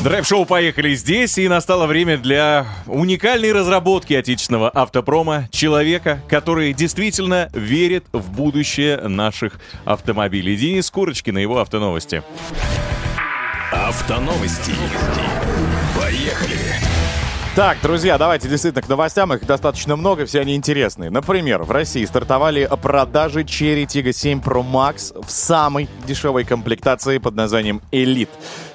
[0.00, 5.48] Драйв-шоу «Поехали» здесь, и настало время для уникальной разработки отечественного автопрома.
[5.50, 10.56] Человека, который действительно верит в будущее наших автомобилей.
[10.56, 12.22] Денис Курочкин и его автоновости.
[13.72, 14.72] Автоновости.
[15.96, 16.87] Поехали.
[17.58, 19.34] Так, друзья, давайте действительно к новостям.
[19.34, 21.10] Их достаточно много, все они интересные.
[21.10, 27.34] Например, в России стартовали продажи Cherry Tiggo 7 Pro Max в самой дешевой комплектации под
[27.34, 28.28] названием Elite.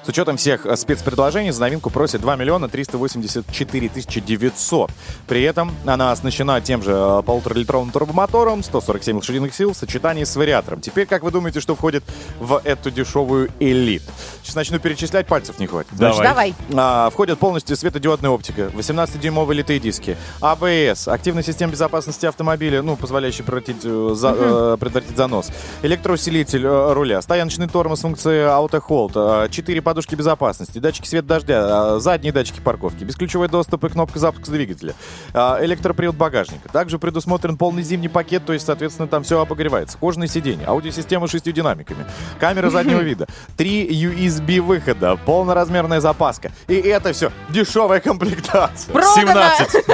[0.04, 4.90] С учетом всех э, спецпредложений за новинку просят 2 миллиона 384 тысячи 900.
[5.26, 10.36] При этом она оснащена тем же э, полуторалитровым турбомотором, 147 лошадиных сил в сочетании с
[10.36, 10.82] вариатором.
[10.82, 12.04] Теперь, как вы думаете, что входит
[12.38, 14.02] в эту дешевую Elite?
[14.42, 15.92] Сейчас начну перечислять, пальцев не хватит.
[15.92, 16.28] Давай.
[16.28, 16.54] Давай.
[16.74, 23.44] А, входят полностью светодиодная оптика, 18-дюймовые литые диски, АБС, активная система безопасности автомобиля, ну, позволяющая
[23.44, 25.50] превратить, э, за- э, предотвратить занос,
[25.82, 32.32] электроусилитель э, руля, стояночный тормоз функции Auto-Hold, 4 подушки безопасности, датчики свет дождя, э, задние
[32.32, 34.94] датчики парковки, бесключевой доступ и кнопка запуска двигателя,
[35.32, 36.68] э, электропривод багажника.
[36.68, 39.98] Также предусмотрен полный зимний пакет, то есть, соответственно, там все обогревается.
[39.98, 42.04] Кожаные сиденья, аудиосистема с шестью динамиками,
[42.40, 46.50] камера заднего вида, три USB выхода, полноразмерная запаска.
[46.68, 48.53] И это все дешевая комплектация.
[48.92, 49.14] Продано!
[49.14, 49.84] 17.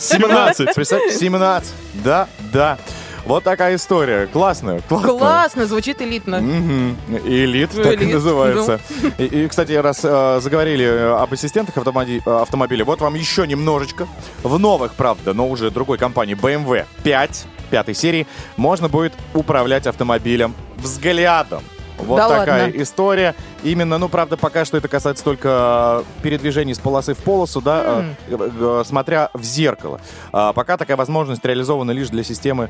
[0.00, 0.68] 17.
[0.74, 1.72] Представь, 17.
[1.94, 2.78] Да, да.
[3.24, 4.26] Вот такая история.
[4.26, 5.10] Классная, классная.
[5.18, 6.40] Классно, звучит элитно.
[6.42, 6.96] Мгм.
[7.24, 8.80] Элит, Ну, так и элит, называется.
[9.16, 13.46] И, и, кстати, раз э, заговорили э, об ассистентах автомоби- э, автомобиля, вот вам еще
[13.46, 14.06] немножечко.
[14.42, 18.26] В новых, правда, но уже другой компании BMW 5, пятой серии,
[18.58, 21.62] можно будет управлять автомобилем взглядом.
[21.98, 22.82] Вот Да такая ладно?
[22.82, 23.34] история.
[23.62, 28.04] Именно, ну, правда, пока что это касается только э, передвижений с полосы в полосу, да,
[28.28, 30.00] э, смотря в зеркало.
[30.32, 32.68] А пока такая возможность реализована лишь для системы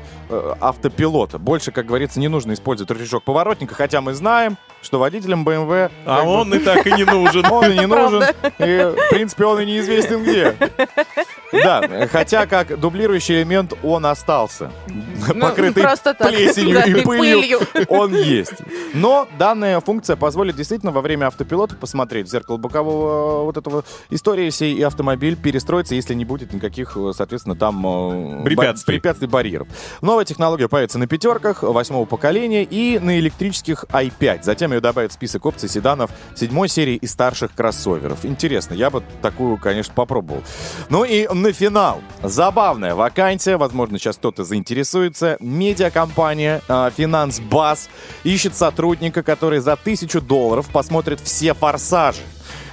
[0.61, 1.39] автопилота.
[1.39, 5.91] Больше, как говорится, не нужно использовать рычажок поворотника, хотя мы знаем, что водителям BMW...
[6.05, 7.45] А как бы, он и так и не нужен.
[7.45, 8.23] он и не нужен.
[8.59, 10.55] И, в принципе, он и неизвестен где.
[11.63, 14.71] Да, хотя как дублирующий элемент он остался.
[15.39, 16.29] Покрытый Ну, так.
[16.29, 17.59] плесенью Да, и и пылью.
[17.87, 18.53] Он есть.
[18.93, 23.83] Но данная функция позволит действительно во время автопилота посмотреть в зеркало бокового э, вот этого
[24.09, 28.93] истории всей и автомобиль перестроится, если не будет никаких, э, соответственно, там э, Препятствий.
[28.93, 29.67] препятствий, барьеров.
[30.01, 34.43] Новая технология появится на пятерках восьмого поколения и на электрических i5.
[34.43, 38.25] Затем ее добавят в список опций седанов седьмой серии и старших кроссоверов.
[38.25, 40.43] Интересно, я бы такую, конечно, попробовал.
[40.89, 42.01] Ну и на финал.
[42.23, 45.37] Забавная вакансия, возможно, сейчас кто-то заинтересуется.
[45.39, 52.21] Медиакомпания э, ищет сотрудника, который за тысячу долларов посмотрит все форсажи.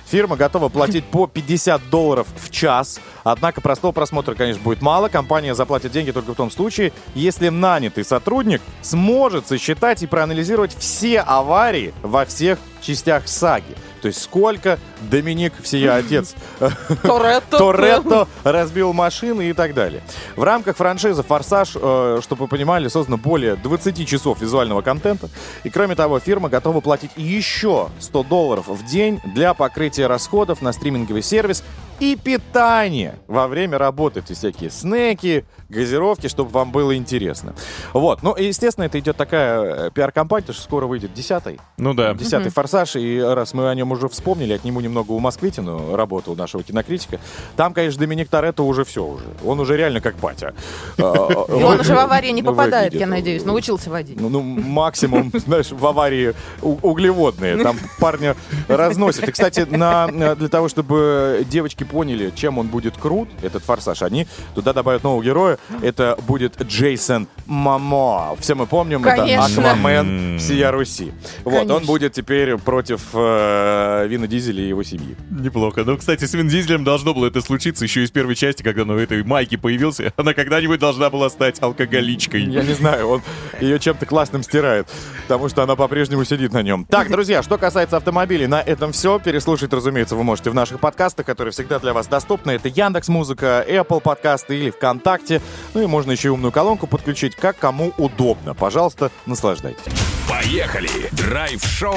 [0.06, 2.98] Фирма готова платить по 50 долларов в час.
[3.24, 5.08] Однако простого просмотра, конечно, будет мало.
[5.08, 11.20] Компания заплатит деньги только в том случае, если нанятый сотрудник сможет сосчитать и проанализировать все
[11.20, 13.74] аварии во всех частях саги.
[14.00, 14.78] То есть сколько
[15.10, 16.34] Доминик, всея отец,
[17.02, 17.58] Торетто.
[17.58, 20.02] Торетто разбил машины и так далее.
[20.36, 25.28] В рамках франшизы «Форсаж», э, чтобы вы понимали, создано более 20 часов визуального контента.
[25.64, 30.72] И кроме того, фирма готова платить еще 100 долларов в день для покрытия расходов на
[30.72, 31.62] стриминговый сервис
[32.00, 34.22] и питание во время работы.
[34.22, 37.54] То есть всякие снеки, газировки, чтобы вам было интересно.
[37.92, 38.22] Вот.
[38.22, 41.60] Ну, и, естественно, это идет такая э, пиар-компания, потому что скоро выйдет десятый.
[41.78, 42.14] Ну да.
[42.14, 46.36] Десятый форсаж, и раз мы о нем уже вспомнили, от нему немного у Москвитину работал
[46.36, 47.18] нашего кинокритика.
[47.56, 49.24] Там, конечно, Доминик Торетто уже все уже.
[49.44, 50.54] Он уже реально как батя.
[50.98, 53.44] И он уже в аварии не попадает, я надеюсь.
[53.44, 54.20] Научился водить.
[54.20, 57.56] Ну, ну, максимум, знаешь, в аварии углеводные.
[57.56, 58.36] Там парня
[58.68, 59.28] разносит.
[59.28, 64.26] И, кстати, на, для того, чтобы девочки поняли, чем он будет крут, этот форсаж, они
[64.54, 65.58] туда добавят нового героя.
[65.80, 68.36] Это будет Джейсон Мамо.
[68.40, 69.46] Все мы помним, Конечно.
[69.46, 71.12] это Аквамен всея Руси.
[71.44, 75.16] Вот, он будет теперь против э, Вина Дизеля и его семьи.
[75.30, 75.84] Неплохо.
[75.84, 78.96] Ну, кстати, с Вин Дизелем должно было это случиться еще из первой части, когда в
[78.96, 80.12] этой майке появился.
[80.16, 82.42] Она когда-нибудь должна была стать алкоголичкой.
[82.44, 83.22] Я не знаю, он
[83.60, 84.88] ее чем-то классным стирает,
[85.22, 86.86] потому что она по-прежнему сидит на нем.
[86.88, 89.18] Так, друзья, что касается автомобилей, на этом все.
[89.18, 92.52] Переслушать, разумеется, вы можете в наших подкастах, которые всегда для вас доступны.
[92.52, 95.40] Это Яндекс Музыка, Apple подкасты или ВКонтакте.
[95.74, 98.54] Ну и можно еще и умную колонку подключить, как кому удобно.
[98.54, 99.82] Пожалуйста, наслаждайтесь.
[100.28, 101.08] Поехали!
[101.12, 101.96] Драйв-шоу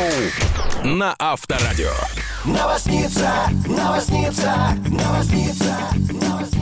[0.84, 1.92] на Авторадио.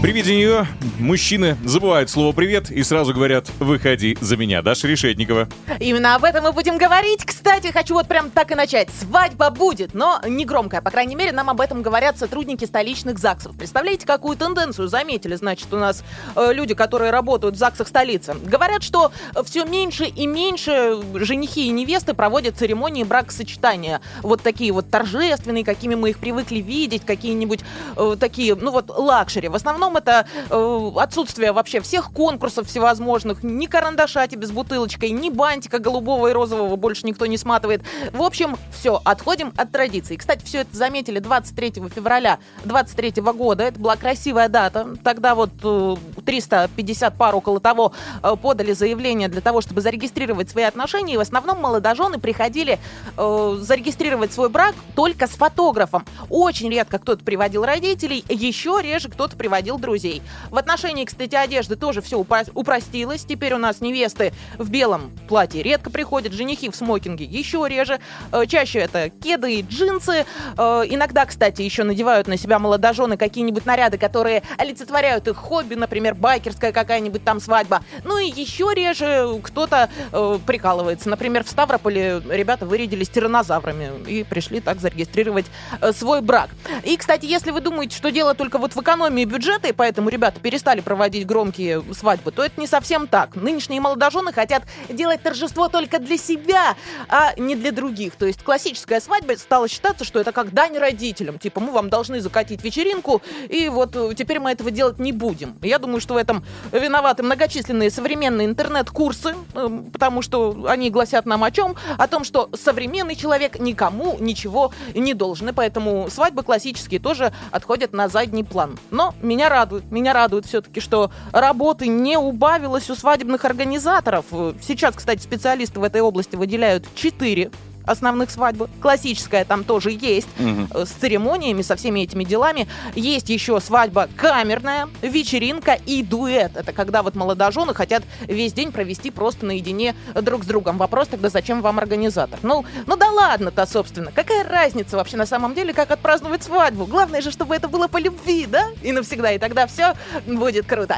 [0.03, 0.67] При виде нее
[0.99, 4.61] мужчины забывают слово «привет» и сразу говорят «выходи за меня».
[4.61, 5.47] Даша Решетникова.
[5.79, 7.23] Именно об этом мы будем говорить.
[7.25, 8.89] Кстати, хочу вот прям так и начать.
[8.89, 10.81] Свадьба будет, но не громкая.
[10.81, 13.55] По крайней мере, нам об этом говорят сотрудники столичных ЗАГСов.
[13.57, 16.03] Представляете, какую тенденцию заметили, значит, у нас
[16.35, 18.35] э, люди, которые работают в ЗАГСах столицы.
[18.43, 19.13] Говорят, что
[19.45, 24.01] все меньше и меньше женихи и невесты проводят церемонии бракосочетания.
[24.21, 27.61] Вот такие вот торжественные, какими мы их привыкли видеть, какие-нибудь
[27.95, 29.47] э, такие, ну вот, luxury.
[29.47, 35.29] В основном это э, отсутствие вообще всех конкурсов всевозможных, ни карандаша тебе с бутылочкой, ни
[35.29, 37.83] бантика голубого и розового больше никто не сматывает.
[38.11, 40.17] В общем, все, отходим от традиций.
[40.17, 43.63] Кстати, все это заметили 23 февраля 23 года.
[43.63, 44.97] Это была красивая дата.
[45.05, 50.65] Тогда вот э, 350 пар около того э, подали заявление для того, чтобы зарегистрировать свои
[50.65, 51.13] отношения.
[51.13, 52.77] И в основном молодожены приходили
[53.15, 55.82] э, зарегистрировать свой брак только с фотографом.
[56.29, 60.21] Очень редко кто-то приводил родителей, еще реже кто-то приводил друзей.
[60.49, 63.25] В отношении, кстати, одежды тоже все упростилось.
[63.25, 67.99] Теперь у нас невесты в белом платье редко приходят, женихи в смокинге еще реже.
[68.31, 70.25] Э, Чаще это кеды и джинсы.
[70.57, 76.15] Э, Иногда, кстати, еще надевают на себя молодожены какие-нибудь наряды, которые олицетворяют их хобби, например,
[76.15, 77.83] байкерская какая-нибудь там свадьба.
[78.03, 81.09] Ну и еще реже кто-то э, прикалывается.
[81.09, 85.45] Например, в Ставрополе ребята вырядились тиранозаврами и пришли так зарегистрировать
[85.93, 86.49] свой брак.
[86.83, 90.39] И, кстати, если вы думаете, что дело только вот в экономии бюджета, и поэтому ребята
[90.39, 93.35] перестали проводить громкие свадьбы, то это не совсем так.
[93.35, 96.75] Нынешние молодожены хотят делать торжество только для себя,
[97.07, 98.15] а не для других.
[98.15, 101.39] То есть классическая свадьба стала считаться, что это как дань родителям.
[101.39, 105.55] Типа, мы вам должны закатить вечеринку, и вот э, теперь мы этого делать не будем.
[105.61, 111.43] Я думаю, что в этом виноваты многочисленные современные интернет-курсы, э, потому что они гласят нам
[111.43, 111.75] о чем?
[111.97, 115.49] О том, что современный человек никому ничего не должен.
[115.49, 118.77] И поэтому свадьбы классические тоже отходят на задний план.
[118.91, 124.25] Но меня радует, меня радует все-таки, что работы не убавилось у свадебных организаторов.
[124.61, 127.49] Сейчас, кстати, специалисты в этой области выделяют 4
[127.85, 128.69] основных свадьбы.
[128.81, 132.67] Классическая там тоже есть, э, с церемониями, со всеми этими делами.
[132.95, 136.55] Есть еще свадьба камерная, вечеринка и дуэт.
[136.55, 140.77] Это когда вот молодожены хотят весь день провести просто наедине друг с другом.
[140.77, 142.39] Вопрос тогда, зачем вам организатор?
[142.43, 144.11] Ну, ну да ладно-то, собственно.
[144.11, 146.85] Какая разница вообще на самом деле, как отпраздновать свадьбу?
[146.85, 148.67] Главное же, чтобы это было по любви, да?
[148.81, 149.31] И навсегда.
[149.31, 149.93] И тогда все
[150.25, 150.97] будет круто.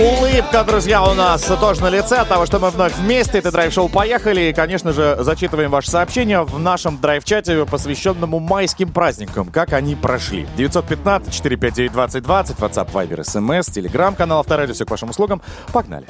[0.00, 3.36] Улыбка, друзья, у нас тоже на лице от того, что мы вновь вместе.
[3.36, 4.48] Это драйв-шоу «Поехали».
[4.48, 9.50] И, конечно же, зачитываем ваши сообщения в нашем драйв-чате, посвященному майским праздникам.
[9.50, 10.46] Как они прошли.
[10.56, 14.72] 915-459-2020, WhatsApp, Viber, SMS, Telegram, канал Авторадио.
[14.72, 15.42] Все к вашим услугам.
[15.70, 16.06] Погнали.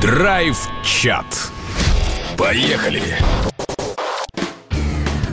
[0.00, 1.26] Драйв-чат.
[2.38, 3.02] Поехали!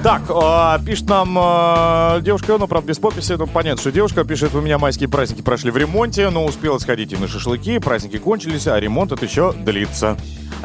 [0.04, 4.56] Так, а, пишет нам а, девушка, ну, правда, без подписи, ну, понятно, что девушка пишет,
[4.56, 8.66] у меня майские праздники прошли в ремонте, но успела сходить и на шашлыки, праздники кончились,
[8.66, 10.18] а ремонт это еще длится.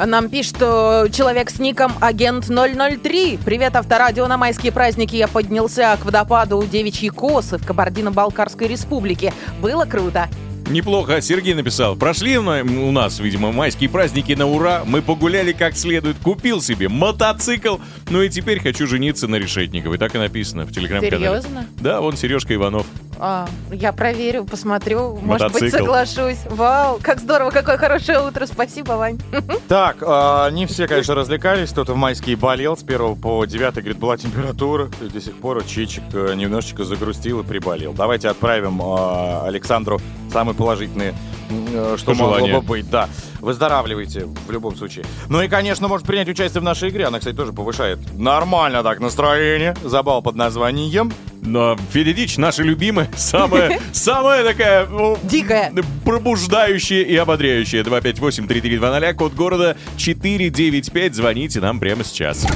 [0.02, 3.38] Нам пишет э, человек с ником Агент 003.
[3.44, 4.26] Привет, Авторадио.
[4.26, 9.34] На майские праздники я поднялся к водопаду Девичьи Косы в Кабардино-Балкарской республике.
[9.60, 10.28] Было круто.
[10.68, 11.94] Неплохо, Сергей написал.
[11.94, 12.42] Прошли у
[12.90, 14.82] нас, видимо, майские праздники на ура.
[14.84, 16.16] Мы погуляли как следует.
[16.18, 17.76] Купил себе мотоцикл.
[18.10, 19.98] Ну и теперь хочу жениться на Решетниковой.
[19.98, 21.40] Так и написано в телеграм-канале.
[21.40, 21.66] Серьезно?
[21.78, 22.86] Да, вон Сережка Иванов.
[23.18, 26.38] А, я проверю, посмотрю, может быть, соглашусь.
[26.50, 28.46] Вау, как здорово, какое хорошее утро.
[28.46, 29.18] Спасибо, Вань.
[29.68, 31.70] Так, а, не все, конечно, развлекались.
[31.70, 34.90] Кто-то в майские болел с 1 по 9, говорит, была температура.
[35.00, 37.92] И до сих пор Чичик э, немножечко загрустил и приболел.
[37.92, 40.00] Давайте отправим а, Александру
[40.36, 41.14] самые положительные,
[41.48, 42.52] э, что Пожелания.
[42.52, 42.90] могло бы быть.
[42.90, 43.08] Да,
[43.40, 45.06] выздоравливайте в любом случае.
[45.30, 47.06] Ну и, конечно, может принять участие в нашей игре.
[47.06, 49.74] Она, кстати, тоже повышает нормально так настроение.
[49.82, 51.10] Забал под названием.
[51.40, 55.72] Но Федя Дич, наша любимая, самая, самая такая ну, Дикая.
[56.04, 57.82] пробуждающая и ободряющая.
[57.82, 61.14] 258-3320, код города 495.
[61.14, 62.46] Звоните нам прямо сейчас.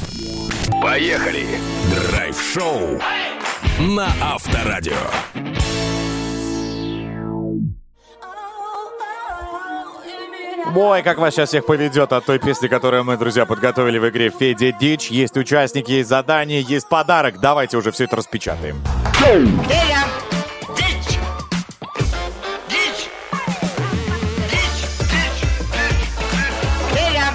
[0.83, 1.47] Поехали!
[2.11, 2.99] Драйв-шоу
[3.79, 5.60] на Авторадио.
[10.73, 14.29] Ой, как вас сейчас всех поведет от той песни, которую мы, друзья, подготовили в игре
[14.29, 15.09] Федя Дич.
[15.09, 17.39] Есть участники, есть задание, есть подарок.
[17.39, 18.81] Давайте уже все это распечатаем.
[19.19, 20.05] Федя!
[20.77, 21.19] Дичь!
[26.93, 27.25] Федя!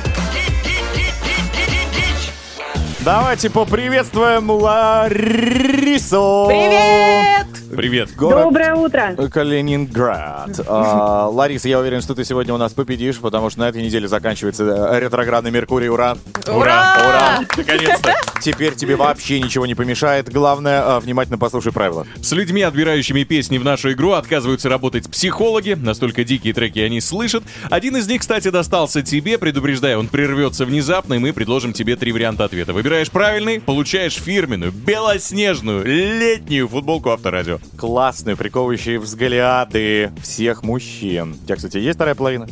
[3.00, 6.46] Давайте поприветствуем Ларису.
[6.48, 7.55] Привет!
[7.74, 8.14] Привет.
[8.16, 9.16] Город Доброе утро.
[9.30, 10.60] Калининград.
[10.66, 14.08] А, Лариса, я уверен, что ты сегодня у нас победишь, потому что на этой неделе
[14.08, 15.88] заканчивается э, ретроградный Меркурий.
[15.88, 16.16] Ура!
[16.46, 16.96] Ура!
[17.06, 17.40] Ура!
[17.56, 18.14] Наконец-то.
[18.40, 20.32] Теперь тебе вообще ничего не помешает.
[20.32, 22.06] Главное, а, внимательно послушай правила.
[22.20, 25.72] С людьми, отбирающими песни в нашу игру, отказываются работать психологи.
[25.72, 27.42] Настолько дикие треки они слышат.
[27.70, 29.38] Один из них, кстати, достался тебе.
[29.38, 32.72] Предупреждаю, он прервется внезапно, и мы предложим тебе три варианта ответа.
[32.72, 37.55] Выбираешь правильный, получаешь фирменную, белоснежную, летнюю футболку Авторадио.
[37.76, 41.32] Классные, приковывающие взгляды всех мужчин.
[41.42, 42.46] У тебя, кстати, есть вторая половина?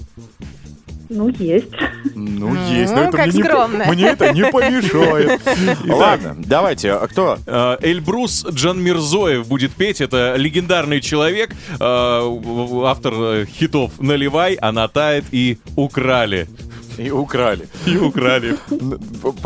[1.10, 1.68] Ну, есть.
[2.14, 3.84] Ну, есть, но Ну, это как мне, не, скромно.
[3.84, 5.40] по- мне это не помешает.
[5.86, 7.38] Ладно, давайте, а кто?
[7.46, 10.00] Э, Эльбрус Джанмирзоев будет петь.
[10.00, 16.48] Это легендарный человек, э, автор э, хитов «Наливай», «Она тает» и «Украли».
[16.96, 17.66] И украли.
[17.86, 18.56] И украли.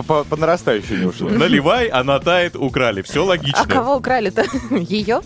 [0.06, 1.30] По, по нарастающей не ушло.
[1.30, 3.00] Наливай, она тает, украли.
[3.02, 3.62] Все логично.
[3.62, 4.44] А кого украли-то?
[4.76, 5.22] Ее?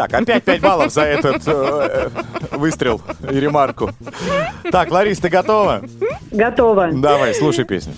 [0.00, 2.08] Так, опять 5 баллов за этот э,
[2.52, 3.90] выстрел и ремарку.
[4.72, 5.82] Так, Ларис, ты готова?
[6.30, 6.88] Готово.
[6.90, 7.92] Давай, слушай песню.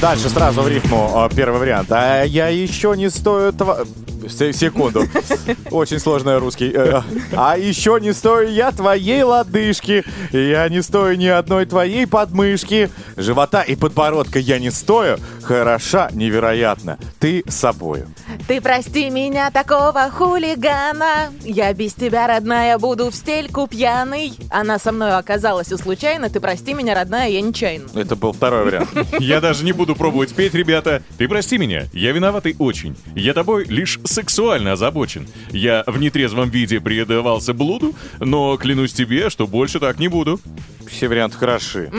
[0.00, 1.90] Дальше сразу в рифму э, первый вариант.
[1.90, 3.52] А я еще не стою...
[3.52, 3.86] Се-
[4.28, 5.04] Секунду.
[5.70, 6.72] Очень сложный русский.
[6.74, 7.02] Э,
[7.36, 10.04] А еще не стою я твоей лодыжки.
[10.32, 12.90] Я не стою ни одной твоей подмышки.
[13.16, 15.18] Живота и подбородка я не стою.
[15.42, 16.98] Хороша невероятно.
[17.20, 18.08] Ты собою.
[18.48, 21.32] Ты прости меня, такого хулигана.
[21.42, 24.32] Я без тебя, родная, буду в стельку пьяный.
[24.50, 26.30] Она со мной оказалась и случайно.
[26.30, 27.88] Ты прости меня, родная, я нечаянно.
[27.94, 28.88] Это был второй вариант.
[29.20, 31.02] Я даже не буду пробовать петь, ребята.
[31.18, 32.96] Ты прости меня, я виноватый очень.
[33.14, 35.28] Я тобой лишь сексуально озабочен.
[35.50, 40.40] Я в нетрезвом виде предавался блуду, но клянусь тебе, что больше так не буду.
[40.88, 41.90] Все варианты хороши.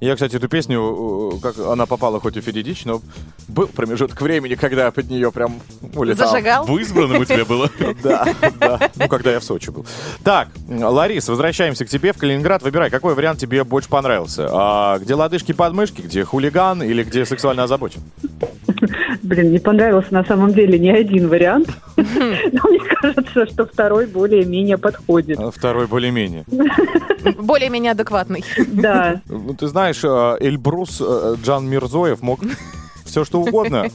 [0.00, 3.00] Я, кстати, эту песню, как она попала хоть и в Федя Дич, но
[3.48, 5.60] был промежуток времени, когда я под нее прям
[5.94, 6.30] улетал.
[6.30, 6.66] Зажигал?
[6.66, 7.70] В избранном у тебя было.
[8.02, 8.28] Да,
[8.60, 8.90] да.
[8.96, 9.86] Ну, когда я в Сочи был.
[10.22, 12.62] Так, Ларис, возвращаемся к тебе в Калининград.
[12.62, 14.48] Выбирай, какой вариант тебе больше понравился.
[14.52, 18.02] А, где лодыжки подмышки, где хулиган или где сексуально озабочен?
[19.26, 21.68] Блин, не понравился на самом деле ни один вариант.
[21.96, 22.04] Но
[22.70, 25.38] мне кажется, что второй более-менее подходит.
[25.40, 26.44] А, Второй более-менее.
[27.36, 28.44] Более-менее адекватный.
[28.68, 29.20] Да.
[29.26, 32.40] Ну, ты знаешь, э, Эльбрус э, Джан Мирзоев мог
[33.04, 33.86] все что угодно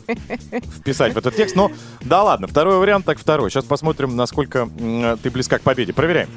[0.78, 3.50] вписать в этот текст, но да ладно, второй вариант так второй.
[3.50, 4.68] Сейчас посмотрим, насколько
[5.24, 5.94] ты близка к победе.
[5.94, 6.28] Проверяем.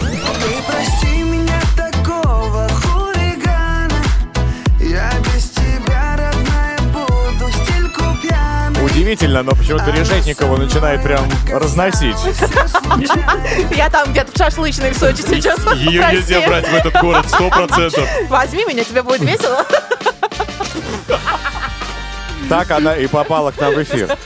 [0.00, 1.21] Ты прости
[9.02, 12.16] удивительно, но почему-то Решетникова начинает прям разносить.
[13.76, 15.58] Я там где-то в шашлычной в Сочи сейчас.
[15.74, 18.08] Ее нельзя брать в этот город, сто процентов.
[18.28, 19.66] Возьми меня, тебе будет весело.
[22.48, 24.16] Так она и попала к нам в эфир.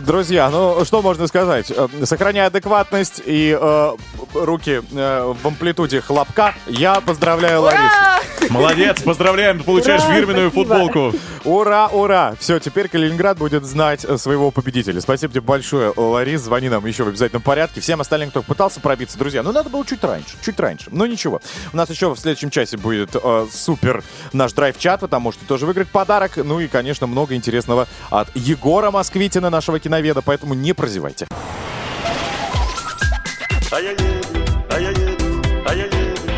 [0.00, 1.70] Друзья, ну что можно сказать?
[1.70, 3.90] Э, Сохраняя адекватность и э,
[4.34, 7.82] руки э, в амплитуде хлопка, я поздравляю Ларису.
[7.84, 8.14] Ура!
[8.50, 10.74] Молодец, поздравляем, ты получаешь Ура, фирменную спасибо.
[10.74, 11.18] футболку.
[11.44, 12.34] Ура, ура!
[12.38, 15.00] Все, теперь Калининград будет знать э, своего победителя.
[15.00, 16.42] Спасибо тебе большое, Ларис.
[16.42, 17.80] Звони нам еще в обязательном порядке.
[17.80, 20.86] Всем остальным, кто пытался пробиться, друзья, ну надо было чуть раньше, чуть раньше.
[20.90, 21.40] Но ничего.
[21.72, 25.88] У нас еще в следующем часе будет э, супер наш драйв-чат, там можете тоже выиграть
[25.88, 26.32] подарок.
[26.36, 31.26] Ну и, конечно, много интересного от Егора Москвитина, нашего киноведа, поэтому не прозевайте.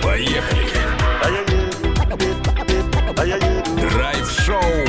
[0.02, 0.66] Поехали.
[3.80, 4.85] Драйв-шоу.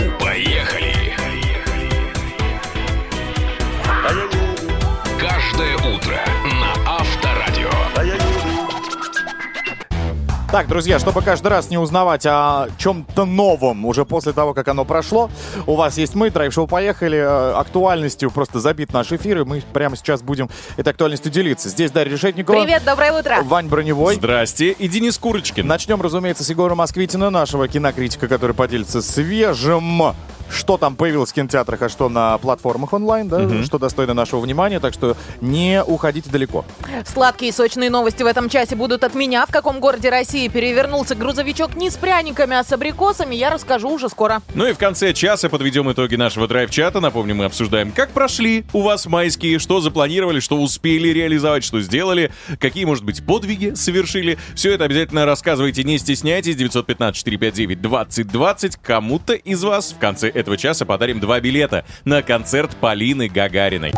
[10.49, 14.85] Так, друзья, чтобы каждый раз не узнавать о чем-то новом уже после того, как оно
[14.85, 15.29] прошло,
[15.65, 17.17] у вас есть мы, драйв-шоу «Поехали».
[17.17, 21.67] Э, Актуальностью просто забит наш эфир, и мы прямо сейчас будем этой актуальностью делиться.
[21.67, 22.63] Здесь Дарья Решетникова.
[22.63, 23.39] Привет, доброе утро.
[23.43, 24.15] Вань Броневой.
[24.15, 25.67] Здрасте, и Денис Курочкин.
[25.67, 30.13] Начнем, разумеется, с Егора Москвитина, нашего кинокритика, который поделится свежим
[30.49, 34.79] что там появилось в кинотеатрах, а что на платформах онлайн, да, что достойно нашего внимания,
[34.79, 36.65] так что не уходите далеко.
[37.05, 39.45] Сладкие и сочные новости в этом часе будут от меня.
[39.45, 44.09] В каком городе России перевернулся грузовичок не с пряниками, а с абрикосами, я расскажу уже
[44.09, 44.41] скоро.
[44.53, 46.99] Ну и в конце часа подведем итоги нашего драйв-чата.
[46.99, 52.31] Напомню, мы обсуждаем, как прошли у вас майские, что запланировали, что успели реализовать, что сделали,
[52.59, 54.37] какие, может быть, подвиги совершили.
[54.55, 56.55] Все это обязательно рассказывайте, не стесняйтесь.
[56.55, 58.77] 915-459-2020.
[58.81, 63.93] Кому-то из вас в конце этого часа подарим два билета на концерт Полины Гагариной.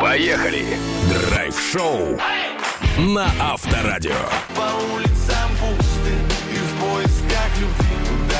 [0.00, 0.64] Поехали.
[1.28, 2.18] Драйв-шоу
[2.98, 4.14] на Авторадио.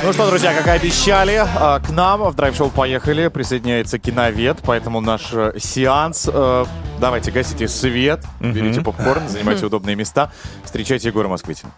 [0.02, 5.02] Ну что, друзья, как и обещали, э, к нам в драйв-шоу «Поехали» присоединяется киновед, поэтому
[5.02, 6.26] наш э, сеанс...
[6.32, 6.64] э,
[6.98, 10.32] Давайте, гасите свет, берите попкорн, занимайте удобные места.
[10.64, 11.70] Встречайте Егора Москвитина.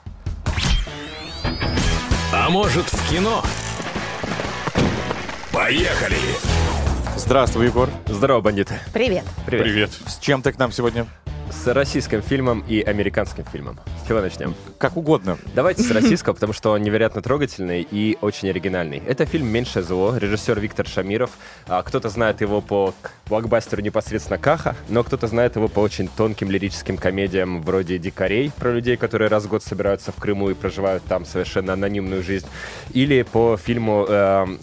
[2.33, 3.43] А может в кино?
[5.53, 6.17] Поехали.
[7.17, 7.91] Здравствуй, Егор.
[8.07, 8.75] Здорово, бандиты.
[8.95, 9.25] Привет.
[9.45, 9.65] Привет.
[9.65, 9.91] Привет.
[10.07, 11.07] С чем ты к нам сегодня?
[11.51, 13.79] С российским фильмом и американским фильмом.
[14.03, 14.55] С чего начнем?
[14.79, 15.37] Как угодно.
[15.55, 19.03] Давайте с российского, потому что он невероятно трогательный и очень оригинальный.
[19.07, 21.33] Это фильм «Меньшее зло», режиссер Виктор Шамиров.
[21.69, 22.95] А, Кто-то знает его по
[23.27, 28.73] блокбастеру непосредственно Каха, но кто-то знает его по очень тонким лирическим комедиям вроде «Дикарей», про
[28.73, 32.47] людей, которые раз в год собираются в Крыму и проживают там совершенно анонимную жизнь.
[32.95, 34.07] Или по фильму...
[34.09, 34.59] эм,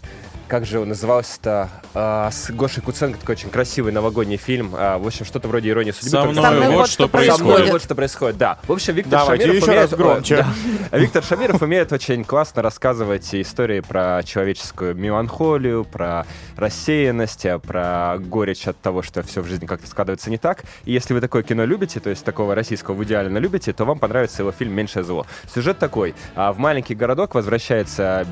[0.50, 1.70] как же он назывался-то?
[1.93, 4.74] А, с Гошей Куценко такой очень красивый новогодний фильм.
[4.76, 6.10] А, в общем, что-то вроде иронии судьбы.
[6.10, 7.72] Со мной мной вот что что со мной происходит.
[7.72, 8.58] вот что происходит, да.
[8.68, 9.91] В общем, Виктор Давайте Шамиров еще умеет...
[9.91, 10.45] раз громче.
[10.91, 10.97] Да.
[10.97, 16.26] Виктор Шамиров умеет очень классно рассказывать истории про человеческую меланхолию, про
[16.58, 20.64] рассеянность, а, про горечь от того, что все в жизни как-то складывается не так.
[20.86, 24.00] И если вы такое кино любите, то есть такого российского вы идеально любите, то вам
[24.00, 25.28] понравится его фильм «Меньшее зло».
[25.54, 26.16] Сюжет такой.
[26.36, 28.26] А, В маленький городок возвращается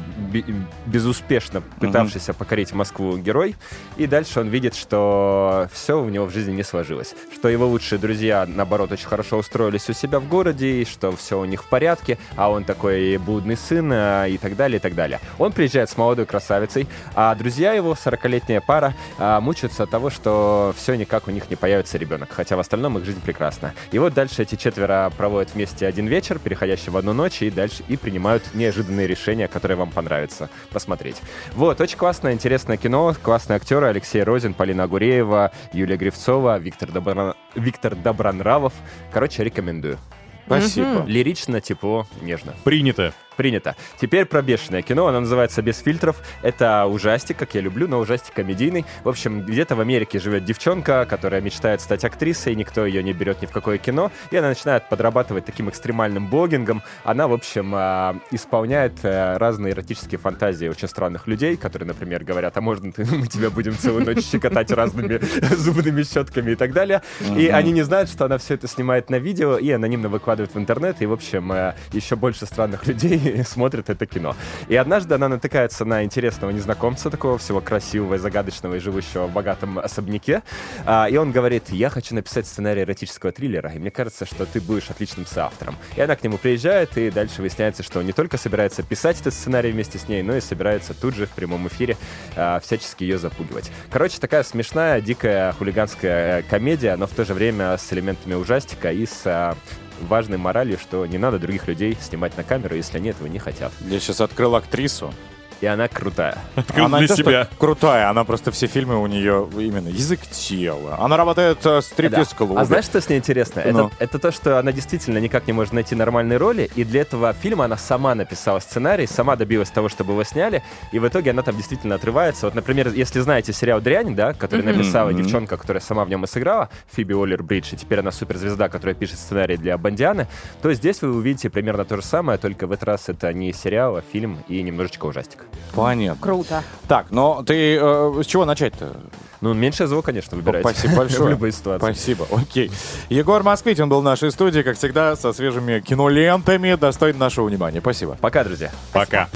[0.88, 3.56] безуспешно пытавшийся покорить Москву герой,
[3.98, 7.16] и дальше он видит, что все у него в жизни не сложилось.
[7.34, 11.40] Что его лучшие друзья, наоборот, очень хорошо устроились у себя в городе, и что все
[11.40, 14.96] у них в порядке, а он такой блудный сын а, и так далее, и так
[14.96, 15.20] далее.
[15.38, 20.74] Он приезжает с молодой красавицей, а друзья его, 40-летняя пара, а, мучаются от того, что
[20.78, 23.74] все никак у них не появится ребенок, хотя в остальном их жизнь прекрасна.
[23.92, 27.84] И вот дальше эти четверо проводят вместе один вечер, переходящий в одну ночь, и дальше
[27.88, 31.18] и принимают неожиданные решения, которые вам понравится посмотреть.
[31.54, 37.36] Вот, очень классное, интересное кино, классные актеры Алексей Розин, Полина Агуреева, Юлия Гривцова, Виктор, Добро-
[37.56, 38.74] Виктор Добронравов.
[39.12, 39.98] Короче, рекомендую.
[40.46, 41.04] Спасибо.
[41.06, 42.54] Лирично, тепло, нежно.
[42.64, 43.14] Принято.
[43.38, 43.76] Принято.
[44.02, 45.06] Теперь про бешеное кино.
[45.08, 46.18] Оно называется «Без фильтров».
[46.42, 48.84] Это ужастик, как я люблю, но ужастик комедийный.
[49.04, 53.42] В общем, где-то в Америке живет девчонка, которая мечтает стать актрисой, никто ее не берет
[53.44, 56.82] ни в какое кино, и она начинает подрабатывать таким экстремальным блогингом.
[57.04, 62.58] Она, в общем, а, исполняет а, разные эротические фантазии очень странных людей, которые, например, говорят,
[62.58, 65.20] а можно ты- мы тебя будем целую ночь щекотать разными
[65.56, 67.04] зубными щетками и так далее.
[67.36, 70.58] И они не знают, что она все это снимает на видео и анонимно выкладывает в
[70.58, 74.36] интернет, и, в общем, а, еще больше странных людей и смотрит это кино.
[74.68, 79.34] И однажды она натыкается на интересного незнакомца, такого всего красивого и загадочного и живущего в
[79.34, 80.44] богатом особняке.
[80.86, 84.62] А, И он говорит, я хочу написать сценарий эротического триллера, и мне кажется, что ты
[84.62, 85.76] будешь отличным соавтором.
[85.96, 89.34] И она к нему приезжает, и дальше выясняется, что он не только собирается писать этот
[89.34, 91.98] сценарий вместе с ней, но и собирается тут же в прямом эфире
[92.36, 93.72] а, всячески ее запугивать.
[93.92, 98.92] Короче, такая смешная, дикая хулиганская э, комедия, но в то же время с элементами ужастика
[98.92, 99.56] и с а,
[100.02, 103.72] важной моралью, что не надо других людей снимать на камеру, если они этого не хотят.
[103.82, 105.14] Я сейчас открыл актрису.
[105.62, 106.38] И она крутая.
[106.56, 107.48] Открыл она для не то, что себя.
[107.58, 110.98] крутая, она просто все фильмы у нее именно язык тела.
[111.00, 112.62] Она работает э, в Да.
[112.62, 113.64] А знаешь, что с ней интересно?
[113.66, 113.88] Ну.
[113.88, 117.34] Это, это то, что она действительно никак не может найти нормальной роли, и для этого
[117.34, 121.42] фильма она сама написала сценарий, сама добилась того, чтобы его сняли, и в итоге она
[121.42, 122.46] там действительно отрывается.
[122.46, 124.78] Вот, например, если знаете сериал «Дрянь», да, который Мгм.
[124.78, 125.24] написала Мгм.
[125.24, 128.94] девчонка, которая сама в нем и сыграла, Фиби Оллер Бридж, и теперь она суперзвезда, которая
[128.96, 130.28] пишет сценарий для Бондианы,
[130.62, 133.96] то здесь вы увидите примерно то же самое, только в этот раз это не сериал,
[133.98, 135.47] а фильм и немножечко ужастик.
[135.74, 136.22] Понятно.
[136.22, 136.64] Круто.
[136.88, 138.96] Так, но ты э, с чего начать-то?
[139.42, 140.68] Ну, меньше звук, конечно, выбирайте.
[140.68, 141.24] Спасибо большое.
[141.24, 141.86] В любой ситуации.
[141.86, 142.72] Спасибо, окей.
[143.10, 147.80] Егор Москвитин был в нашей студии, как всегда, со свежими кинолентами, достойно нашего внимания.
[147.80, 148.18] Спасибо.
[148.20, 148.72] Пока, друзья.
[148.94, 149.30] Пока.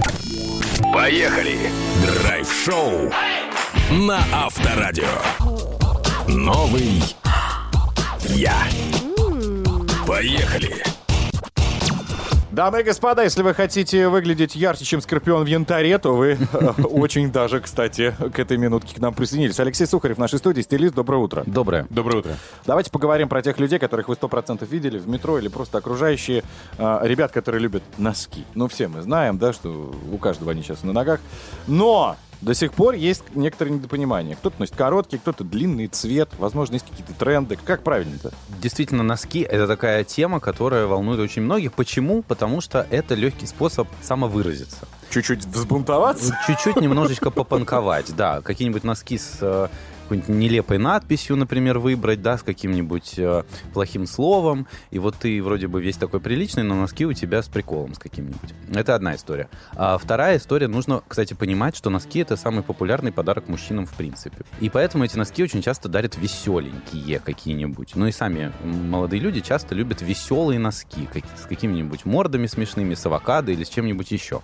[0.94, 1.58] Поехали!
[2.24, 3.12] Драйв-шоу
[3.92, 5.06] на Авторадио.
[6.28, 7.04] Новый
[8.30, 8.56] я.
[10.08, 10.84] Поехали!
[12.52, 16.72] Дамы и господа, если вы хотите выглядеть ярче, чем Скорпион в янтаре, то вы э,
[16.84, 19.58] очень даже, кстати, к этой минутке к нам присоединились.
[19.62, 21.44] Алексей Сухарев в нашей студии, стилист, доброе утро.
[21.46, 21.88] Доброе.
[21.90, 22.36] Доброе утро.
[22.66, 26.44] Давайте поговорим про тех людей, которых вы 100% видели в метро или просто окружающие.
[26.78, 28.44] э, ребят, которые любят носки.
[28.54, 31.22] Ну, все мы знаем, да, что у каждого они сейчас на ногах.
[31.68, 34.36] Но до сих пор есть некоторые недопонимания.
[34.36, 36.30] Кто-то носит короткий, кто-то длинный цвет.
[36.40, 37.58] Возможно, есть какие-то тренды.
[37.64, 38.32] Как правильно-то?
[38.62, 41.74] Действительно, носки— это такая тема, которая волнует очень многих.
[41.74, 42.24] Почему?
[42.24, 44.88] Потому что это легкий способ самовыразиться.
[45.12, 46.36] Чуть-чуть взбунтоваться?
[46.48, 48.42] Чуть-чуть немножечко попанковать, да.
[48.42, 49.68] Какие-нибудь носки с э,
[50.12, 53.44] какой-нибудь нелепой надписью, например, выбрать, да, с каким-нибудь э,
[53.74, 54.68] плохим словом.
[54.90, 57.98] И вот ты вроде бы весь такой приличный, но носки у тебя с приколом с
[57.98, 58.54] каким-нибудь.
[58.74, 59.50] Это одна история.
[59.74, 64.38] А вторая история, нужно, кстати, понимать, что носки— это самый популярный подарок мужчинам в принципе.
[64.60, 67.96] И поэтому эти носки очень часто дарят веселенькие какие-нибудь.
[67.96, 73.06] Ну и сами молодые люди часто любят веселые носки как- с какими-нибудь мордами смешными, с
[73.06, 74.42] авокадо или с чем-нибудь еще.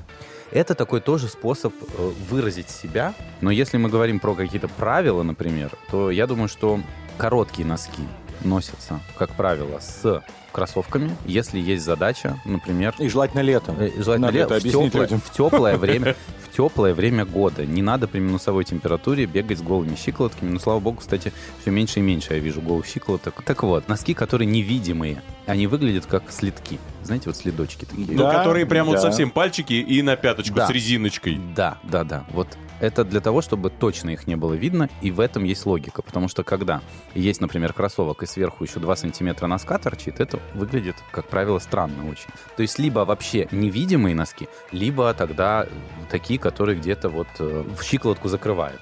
[0.52, 3.14] Это такой тоже способ э, выразить себя.
[3.42, 6.80] Но если мы говорим про какие-то правила, например, то я думаю, что
[7.18, 8.04] короткие носки
[8.44, 12.96] носятся, как правило, с кроссовками, если есть задача, например...
[12.98, 13.76] И желательно летом.
[13.80, 17.64] Э, Желательно Надо ле- это в, теплое, в теплое время, в теплое время года.
[17.64, 20.50] Не надо при минусовой температуре бегать с голыми щиколотками.
[20.50, 21.32] Но, слава богу, кстати,
[21.62, 23.44] все меньше и меньше я вижу голых щиколоток.
[23.44, 26.80] Так вот, носки, которые невидимые, они выглядят как следки.
[27.04, 28.08] Знаете, вот следочки такие.
[28.10, 29.02] Ну, которые прям вот да.
[29.02, 30.66] совсем пальчики и на пяточку Да.
[30.66, 31.40] с резиночкой.
[31.56, 32.26] Да, да, да.
[32.32, 32.48] Вот
[32.80, 36.02] это для того, чтобы точно их не было видно, и в этом есть логика.
[36.02, 36.82] Потому что когда
[37.14, 42.10] есть, например, кроссовок, и сверху еще 2 сантиметра носка торчит, это выглядит, как правило, странно
[42.10, 42.30] очень.
[42.56, 45.68] То есть либо вообще невидимые носки, либо тогда
[46.10, 48.82] такие, которые где-то вот э, в щиколотку закрывают.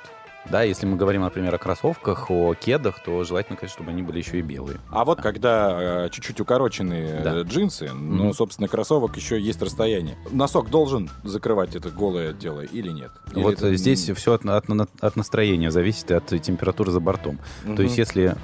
[0.50, 4.20] Да, если мы говорим, например, о кроссовках, о кедах, то желательно, конечно, чтобы они были
[4.20, 4.80] еще и белые.
[4.92, 8.34] А вот когда э, чуть-чуть укороченные э, джинсы, ну, Мгм.
[8.34, 10.18] собственно, кроссовок еще есть расстояние.
[10.32, 13.12] Носок должен закрывать это голое дело или нет?
[13.34, 14.70] Или вот это, здесь все от, от-
[15.04, 17.40] от настроения зависит и от температуры за бортом.
[17.64, 17.76] Мгм.
[17.78, 18.36] То есть если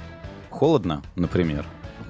[0.50, 1.64] холодно, например,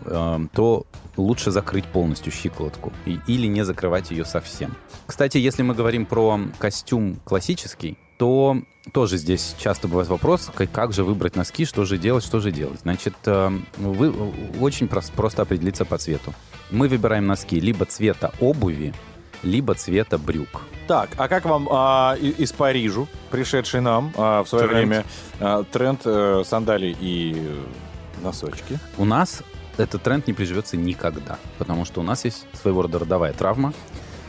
[0.06, 0.86] эм, то
[1.16, 4.74] лучше закрыть полностью щиколотку или не закрывать ее совсем.
[5.06, 8.56] Кстати, если мы говорим про костюм классический, то
[8.92, 12.52] тоже здесь часто бывает вопрос, как, как же выбрать носки, что же делать, что же
[12.52, 12.78] делать.
[12.82, 14.12] Значит, эм, вы,
[14.60, 16.32] очень прос- просто определиться по цвету.
[16.70, 18.94] Мы выбираем носки либо цвета обуви,
[19.42, 20.62] либо цвета брюк.
[20.86, 24.78] Так, а как вам а, из Парижу, пришедший нам а, в свое Тренд.
[24.78, 25.04] время
[25.40, 28.78] а, тренд э, сандалий и э, носочки?
[28.98, 29.42] У нас
[29.78, 33.72] этот тренд не приживется никогда, потому что у нас есть своего рода родовая травма,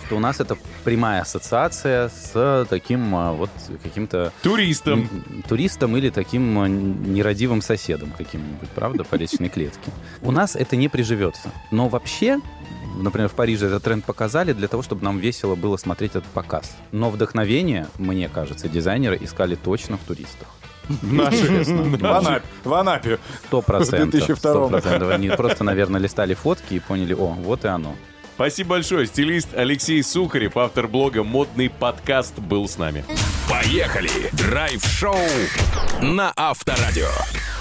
[0.05, 3.49] что у нас это прямая ассоциация с таким а, вот
[3.81, 4.31] каким-то...
[4.41, 5.09] Туристом.
[5.47, 9.91] Туристом или таким а, нерадивым соседом каким-нибудь, правда, по личной клетке.
[10.21, 11.51] У нас это не приживется.
[11.71, 12.39] Но вообще,
[12.95, 16.75] например, в Париже этот тренд показали для того, чтобы нам весело было смотреть этот показ.
[16.91, 20.47] Но вдохновение, мне кажется, дизайнеры искали точно в туристах.
[20.89, 22.43] В Анапе.
[22.63, 23.19] В Анапе.
[23.47, 24.07] Сто процентов.
[24.07, 25.09] В 2002 Сто процентов.
[25.11, 27.95] Они просто, наверное, листали фотки и поняли, о, вот и оно.
[28.43, 29.07] Спасибо большое.
[29.07, 33.05] Стилист Алексей Сухарев, автор блога «Модный подкаст» был с нами.
[33.49, 34.09] Поехали!
[34.33, 35.15] Драйв-шоу
[36.01, 37.07] на Авторадио.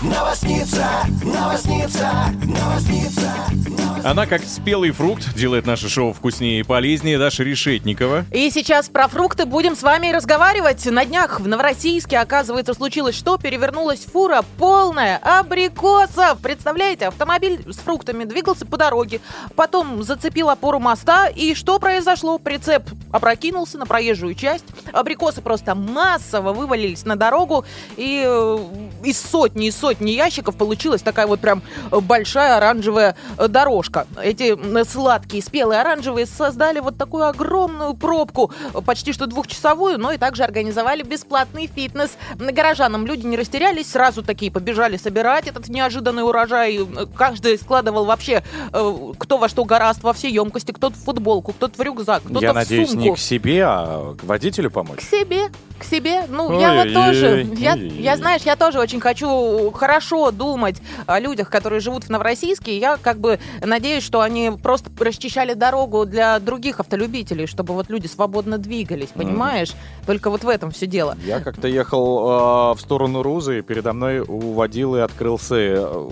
[0.03, 0.85] Новосница,
[1.23, 2.11] новосница,
[2.45, 3.83] новосница, новосница.
[4.05, 7.19] Она как спелый фрукт делает наше шоу вкуснее и полезнее.
[7.19, 8.25] Даша Решетникова.
[8.33, 10.85] И сейчас про фрукты будем с вами разговаривать.
[10.87, 13.39] На днях в Новороссийске, оказывается, случилось что?
[13.39, 16.41] Перевернулась фура полная абрикосов.
[16.43, 19.21] Представляете, автомобиль с фруктами двигался по дороге,
[19.55, 22.39] потом зацепил опору моста, и что произошло?
[22.39, 27.65] Прицеп опрокинулся на проезжую часть, абрикосы просто массово вывалились на дорогу,
[27.97, 28.59] и э,
[29.05, 34.07] из сотни и сотни ящиков получилась такая вот прям большая оранжевая дорожка.
[34.23, 38.53] Эти сладкие, спелые оранжевые создали вот такую огромную пробку,
[38.87, 42.17] почти что двухчасовую, но и также организовали бесплатный фитнес.
[42.37, 46.81] Горожанам люди не растерялись, сразу такие побежали собирать этот неожиданный урожай.
[47.17, 48.43] Каждый складывал вообще
[48.73, 52.41] э, кто во что гораст, во все емкости, кто-то в футболку, кто-то в рюкзак, кто-то
[52.41, 53.03] Я в надеюсь, сумку.
[53.03, 54.99] не к себе, а к водителю помочь.
[54.99, 55.49] К себе,
[55.79, 56.25] к себе.
[56.29, 61.51] Ну, я вот тоже, я, я, знаешь, я тоже очень хочу хорошо думать о людях,
[61.51, 62.79] которые живут в Новороссийске.
[62.79, 68.07] Я как бы надеюсь, что они просто расчищали дорогу для других автолюбителей, чтобы вот люди
[68.07, 69.73] свободно двигались, понимаешь?
[70.07, 71.17] Только вот в этом все дело.
[71.25, 76.09] Я как-то ехал э, в сторону Рузы, и передо мной у водилы открылся э,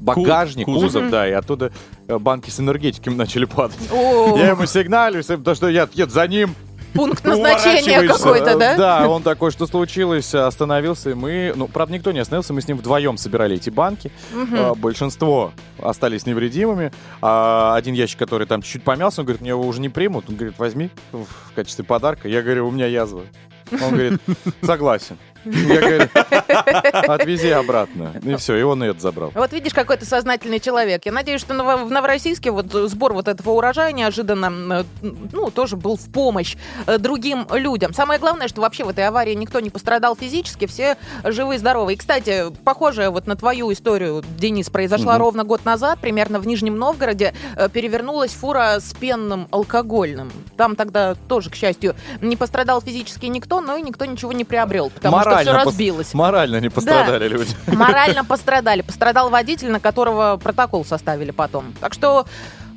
[0.00, 0.92] багажник, кузов.
[0.92, 1.72] кузов, да, и оттуда
[2.18, 3.78] банки с энергетиками начали падать.
[3.92, 6.54] О, Я ему сигналю, потому что я еду за ним.
[6.94, 8.74] пункт назначения какой-то, да?
[8.74, 12.60] Э, Да, он такой, что случилось, остановился, и мы, ну, правда, никто не остановился, мы
[12.60, 14.10] с ним вдвоем собирали эти банки.
[14.32, 15.52] Э, Большинство
[15.82, 16.92] остались невредимыми.
[17.22, 20.26] А один ящик, который там чуть-чуть помялся, он говорит, мне его уже не примут.
[20.28, 22.28] Он говорит, возьми в качестве подарка.
[22.28, 23.22] Я говорю, у меня язва.
[23.70, 24.20] Он говорит,
[24.62, 25.16] согласен.
[25.44, 26.08] Я говорю,
[27.12, 28.12] отвези обратно.
[28.22, 29.30] И все, и он это забрал.
[29.34, 31.04] Вот видишь, какой ты сознательный человек.
[31.06, 35.96] Я надеюсь, что в Новороссийске вот сбор вот этого урожая неожиданно, э, ну, тоже был
[35.96, 37.92] в помощь э, другим людям.
[37.94, 41.94] Самое главное, что вообще в этой аварии никто не пострадал физически, все живы и здоровы.
[41.94, 45.20] И, кстати, похожая вот на твою историю, Денис, произошла Мгм.
[45.22, 50.30] ровно год назад, примерно в Нижнем Новгороде, э, перевернулась фура с пенным алкогольным.
[50.56, 54.90] Там тогда тоже, к счастью, не пострадал физически никто, но и никто ничего не приобрел,
[54.90, 56.14] потому что все пос- разбилось.
[56.14, 57.54] Морально не пострадали люди.
[57.66, 58.82] Морально пострадали.
[58.82, 61.74] Пострадал водитель, на которого протокол составили потом.
[61.80, 62.26] Так что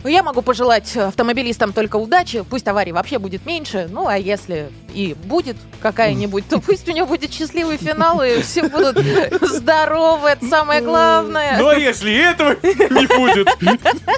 [0.04, 2.44] я могу пожелать автомобилистам только удачи.
[2.48, 3.88] Пусть аварий вообще будет меньше.
[3.90, 8.68] Ну, а если и будет какая-нибудь, то пусть у него будет счастливый финал, и все
[8.68, 8.98] будут
[9.42, 10.30] здоровы.
[10.30, 11.58] Это самое главное.
[11.58, 13.48] Ну а если этого не будет?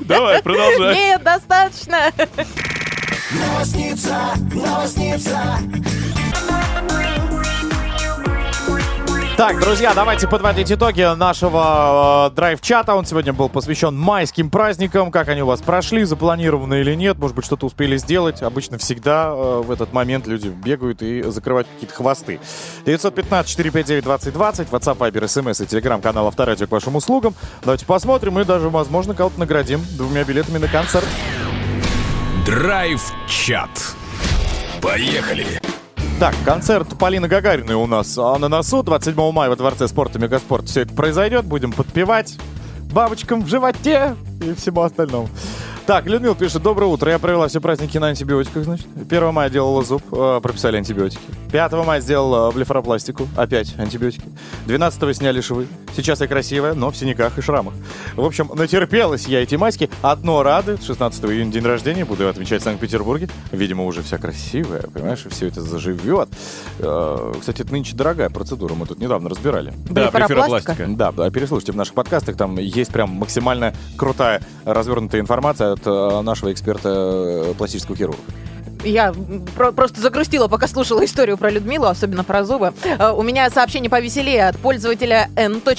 [0.02, 0.94] Давай, продолжай.
[0.96, 2.12] Нет, достаточно.
[9.38, 12.96] Так, друзья, давайте подводить итоги нашего э, драйв-чата.
[12.96, 15.12] Он сегодня был посвящен майским праздникам.
[15.12, 17.20] Как они у вас прошли, запланированы или нет?
[17.20, 18.42] Может быть, что-то успели сделать?
[18.42, 22.40] Обычно всегда э, в этот момент люди бегают и закрывают какие-то хвосты.
[22.86, 27.36] 915-459-2020, WhatsApp, Viber, SMS и телеграм-канал Авторадио к вашим услугам.
[27.62, 31.06] Давайте посмотрим и даже, возможно, кого-то наградим двумя билетами на концерт.
[32.44, 33.70] Драйв-чат.
[34.82, 35.62] Поехали.
[36.20, 38.82] Так, концерт Полины Гагариной у нас а, на носу.
[38.82, 41.45] 27 мая во Дворце спорта Мегаспорт все это произойдет.
[41.45, 42.39] Будем подпевать
[42.91, 45.30] бабочкам в животе и всему остальному.
[45.88, 47.10] Так, Людмила пишет, доброе утро.
[47.10, 48.88] Я провела все праздники на антибиотиках, значит.
[49.10, 51.22] 1 мая делала зуб, э, прописали антибиотики.
[51.54, 54.26] 5 мая сделала блефаропластику, опять антибиотики.
[54.66, 55.68] 12 сняли швы.
[55.96, 57.74] Сейчас я красивая, но в синяках и шрамах.
[58.18, 59.90] В общем, натерпелась я эти маски.
[60.02, 63.30] Одно рады, 16 июня день рождения, буду отмечать в Санкт-Петербурге.
[63.54, 66.28] Видимо, уже вся красивая, понимаешь, и все это заживет.
[66.80, 69.74] Э, Кстати, это нынче дорогая процедура, мы тут недавно разбирали.
[69.90, 70.86] Да, блефаропластика.
[70.90, 76.22] Да, да, переслушайте в наших подкастах, там есть прям максимально крутая развернутая информация от э,
[76.22, 78.22] нашего эксперта э, пластического хирурга.
[78.84, 79.14] Я
[79.56, 82.74] про- просто загрустила, пока слушала историю про Людмилу, особенно про зубы.
[82.84, 85.76] Э, У меня сообщение повеселее от пользователя n.p.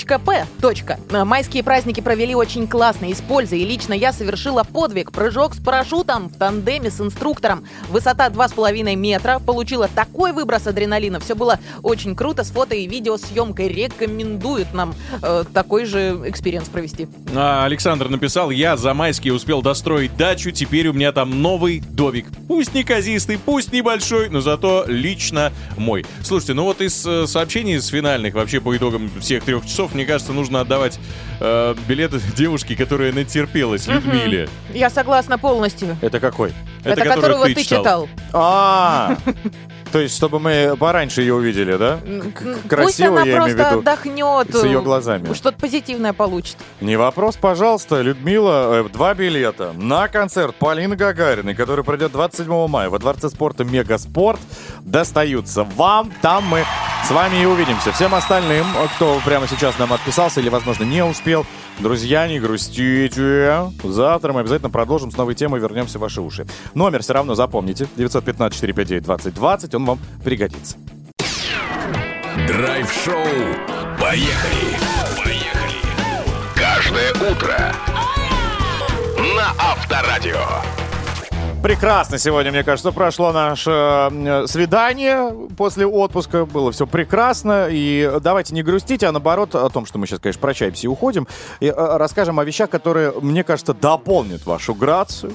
[1.11, 3.61] Э, Майские праздники провели очень классно и с пользой.
[3.61, 5.13] И лично я совершила подвиг.
[5.13, 7.65] Прыжок с парашютом в тандеме с инструктором.
[7.89, 9.39] Высота 2,5 метра.
[9.39, 11.21] Получила такой выброс адреналина.
[11.21, 12.45] Все было очень круто.
[12.45, 17.09] С фото и видеосъемкой рекомендуют нам э, такой же experience провести.
[17.35, 22.27] А, Александр написал, я за майские успел достроить дачу, теперь у меня там новый домик.
[22.47, 26.07] Пусть неказистый, пусть небольшой, но зато лично мой.
[26.23, 30.07] Слушайте, ну вот из э, сообщений с финальных, вообще по итогам всех трех часов, мне
[30.07, 30.99] кажется, нужно отдавать
[31.41, 34.49] э, билеты девушке, которая натерпелась, Людмиле.
[34.73, 35.99] Я согласна полностью.
[36.01, 36.53] Это какой?
[36.85, 38.09] Это, которого ты читал.
[38.33, 39.19] А,
[39.93, 42.01] то есть, чтобы мы пораньше ее увидели, да?
[42.05, 43.79] М, К- Пусть Красиво, она я имею в просто виду.
[43.81, 44.55] отдохнет.
[44.57, 45.33] с её глазами.
[45.35, 46.57] Что-то позитивное получит.
[46.81, 52.91] Не вопрос, пожалуйста, Людмила, э, два билета на концерт Полины Гагариной, который пройдет 27 мая
[52.91, 54.41] во Дворце спорта Мегаспорт,
[54.81, 56.13] достаются вам.
[56.23, 56.65] Там мы
[57.07, 57.93] С вами и увидимся.
[57.93, 58.67] Всем остальным,
[58.97, 61.47] кто прямо сейчас нам отписался или, возможно, не успел,
[61.81, 63.71] друзья, не грустите.
[63.83, 66.47] Завтра мы обязательно продолжим с новой темой, вернемся в ваши уши.
[66.75, 67.89] Номер все равно запомните.
[67.97, 70.77] 915-459-2020, он вам пригодится.
[72.47, 73.25] Драйв-шоу.
[74.01, 74.77] Поехали.
[75.25, 75.49] Поехали.
[76.55, 77.75] Каждое утро.
[79.37, 80.88] На Авторадио.
[81.63, 86.47] Прекрасно сегодня, мне кажется, прошло наше э, свидание после отпуска.
[86.47, 87.67] Было все прекрасно.
[87.69, 91.27] И давайте не грустить, а наоборот о том, что мы сейчас, конечно, прощаемся и уходим.
[91.59, 95.33] И э, расскажем о вещах, которые, мне кажется, дополнят вашу грацию.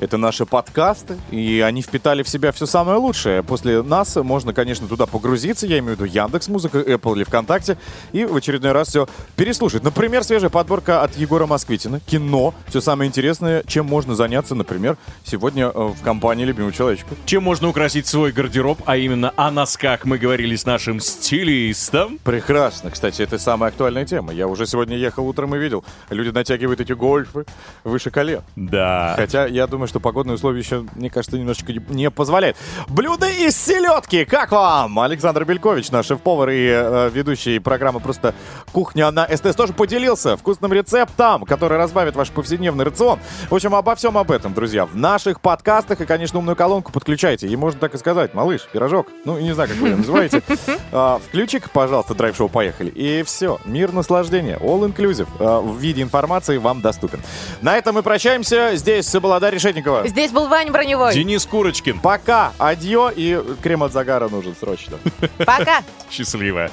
[0.00, 1.18] Это наши подкасты.
[1.30, 3.42] И они впитали в себя все самое лучшее.
[3.42, 5.66] После нас можно, конечно, туда погрузиться.
[5.66, 7.76] Я имею в виду Яндекс Музыка, Apple или ВКонтакте.
[8.12, 9.82] И в очередной раз все переслушать.
[9.82, 12.00] Например, свежая подборка от Егора Москвитина.
[12.00, 12.54] Кино.
[12.68, 17.08] Все самое интересное, чем можно заняться, например, сегодня э, в компании любимого человечка.
[17.24, 22.18] Чем можно украсить свой гардероб, а именно о носках мы говорили с нашим стилистом.
[22.24, 22.90] Прекрасно.
[22.90, 24.32] Кстати, это самая актуальная тема.
[24.32, 25.84] Я уже сегодня ехал утром и видел.
[26.10, 27.44] Люди натягивают эти гольфы
[27.84, 28.42] выше колен.
[28.56, 29.14] Да.
[29.16, 32.56] Хотя я думаю, что погодные условия еще, мне кажется, немножечко не- позволяют.
[32.88, 34.24] Блюда из селедки.
[34.24, 34.98] Как вам?
[34.98, 38.34] Александр Белькович, наш шеф-повар и э, ведущий программы «Просто
[38.72, 43.18] кухня» на СТС тоже поделился вкусным рецептом, который разбавит ваш повседневный рацион.
[43.50, 45.55] В общем, обо всем об этом, друзья, в наших подкастах.
[45.62, 47.48] И, конечно, умную колонку подключайте.
[47.48, 48.34] И можно так и сказать.
[48.34, 49.08] Малыш, пирожок.
[49.24, 50.42] Ну, не знаю, как вы ее называете.
[50.92, 52.88] А, Включи-ка, пожалуйста, драйв-шоу «Поехали».
[52.90, 53.58] И все.
[53.64, 54.56] Мир наслаждения.
[54.58, 55.28] All inclusive.
[55.38, 57.20] а, В виде информации вам доступен.
[57.60, 58.76] На этом мы прощаемся.
[58.76, 60.06] Здесь была Дарья Решетникова.
[60.08, 61.12] Здесь был Ваня Броневой.
[61.12, 62.00] Денис Курочкин.
[62.00, 62.52] Пока.
[62.58, 63.10] Адьё.
[63.14, 64.96] И крем от загара нужен срочно.
[65.38, 65.82] Пока.
[66.10, 66.70] Счастливо.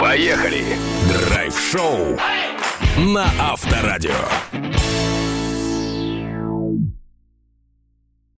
[0.00, 0.64] Поехали.
[1.28, 2.18] Драйв-шоу.
[2.98, 4.12] На Авторадио.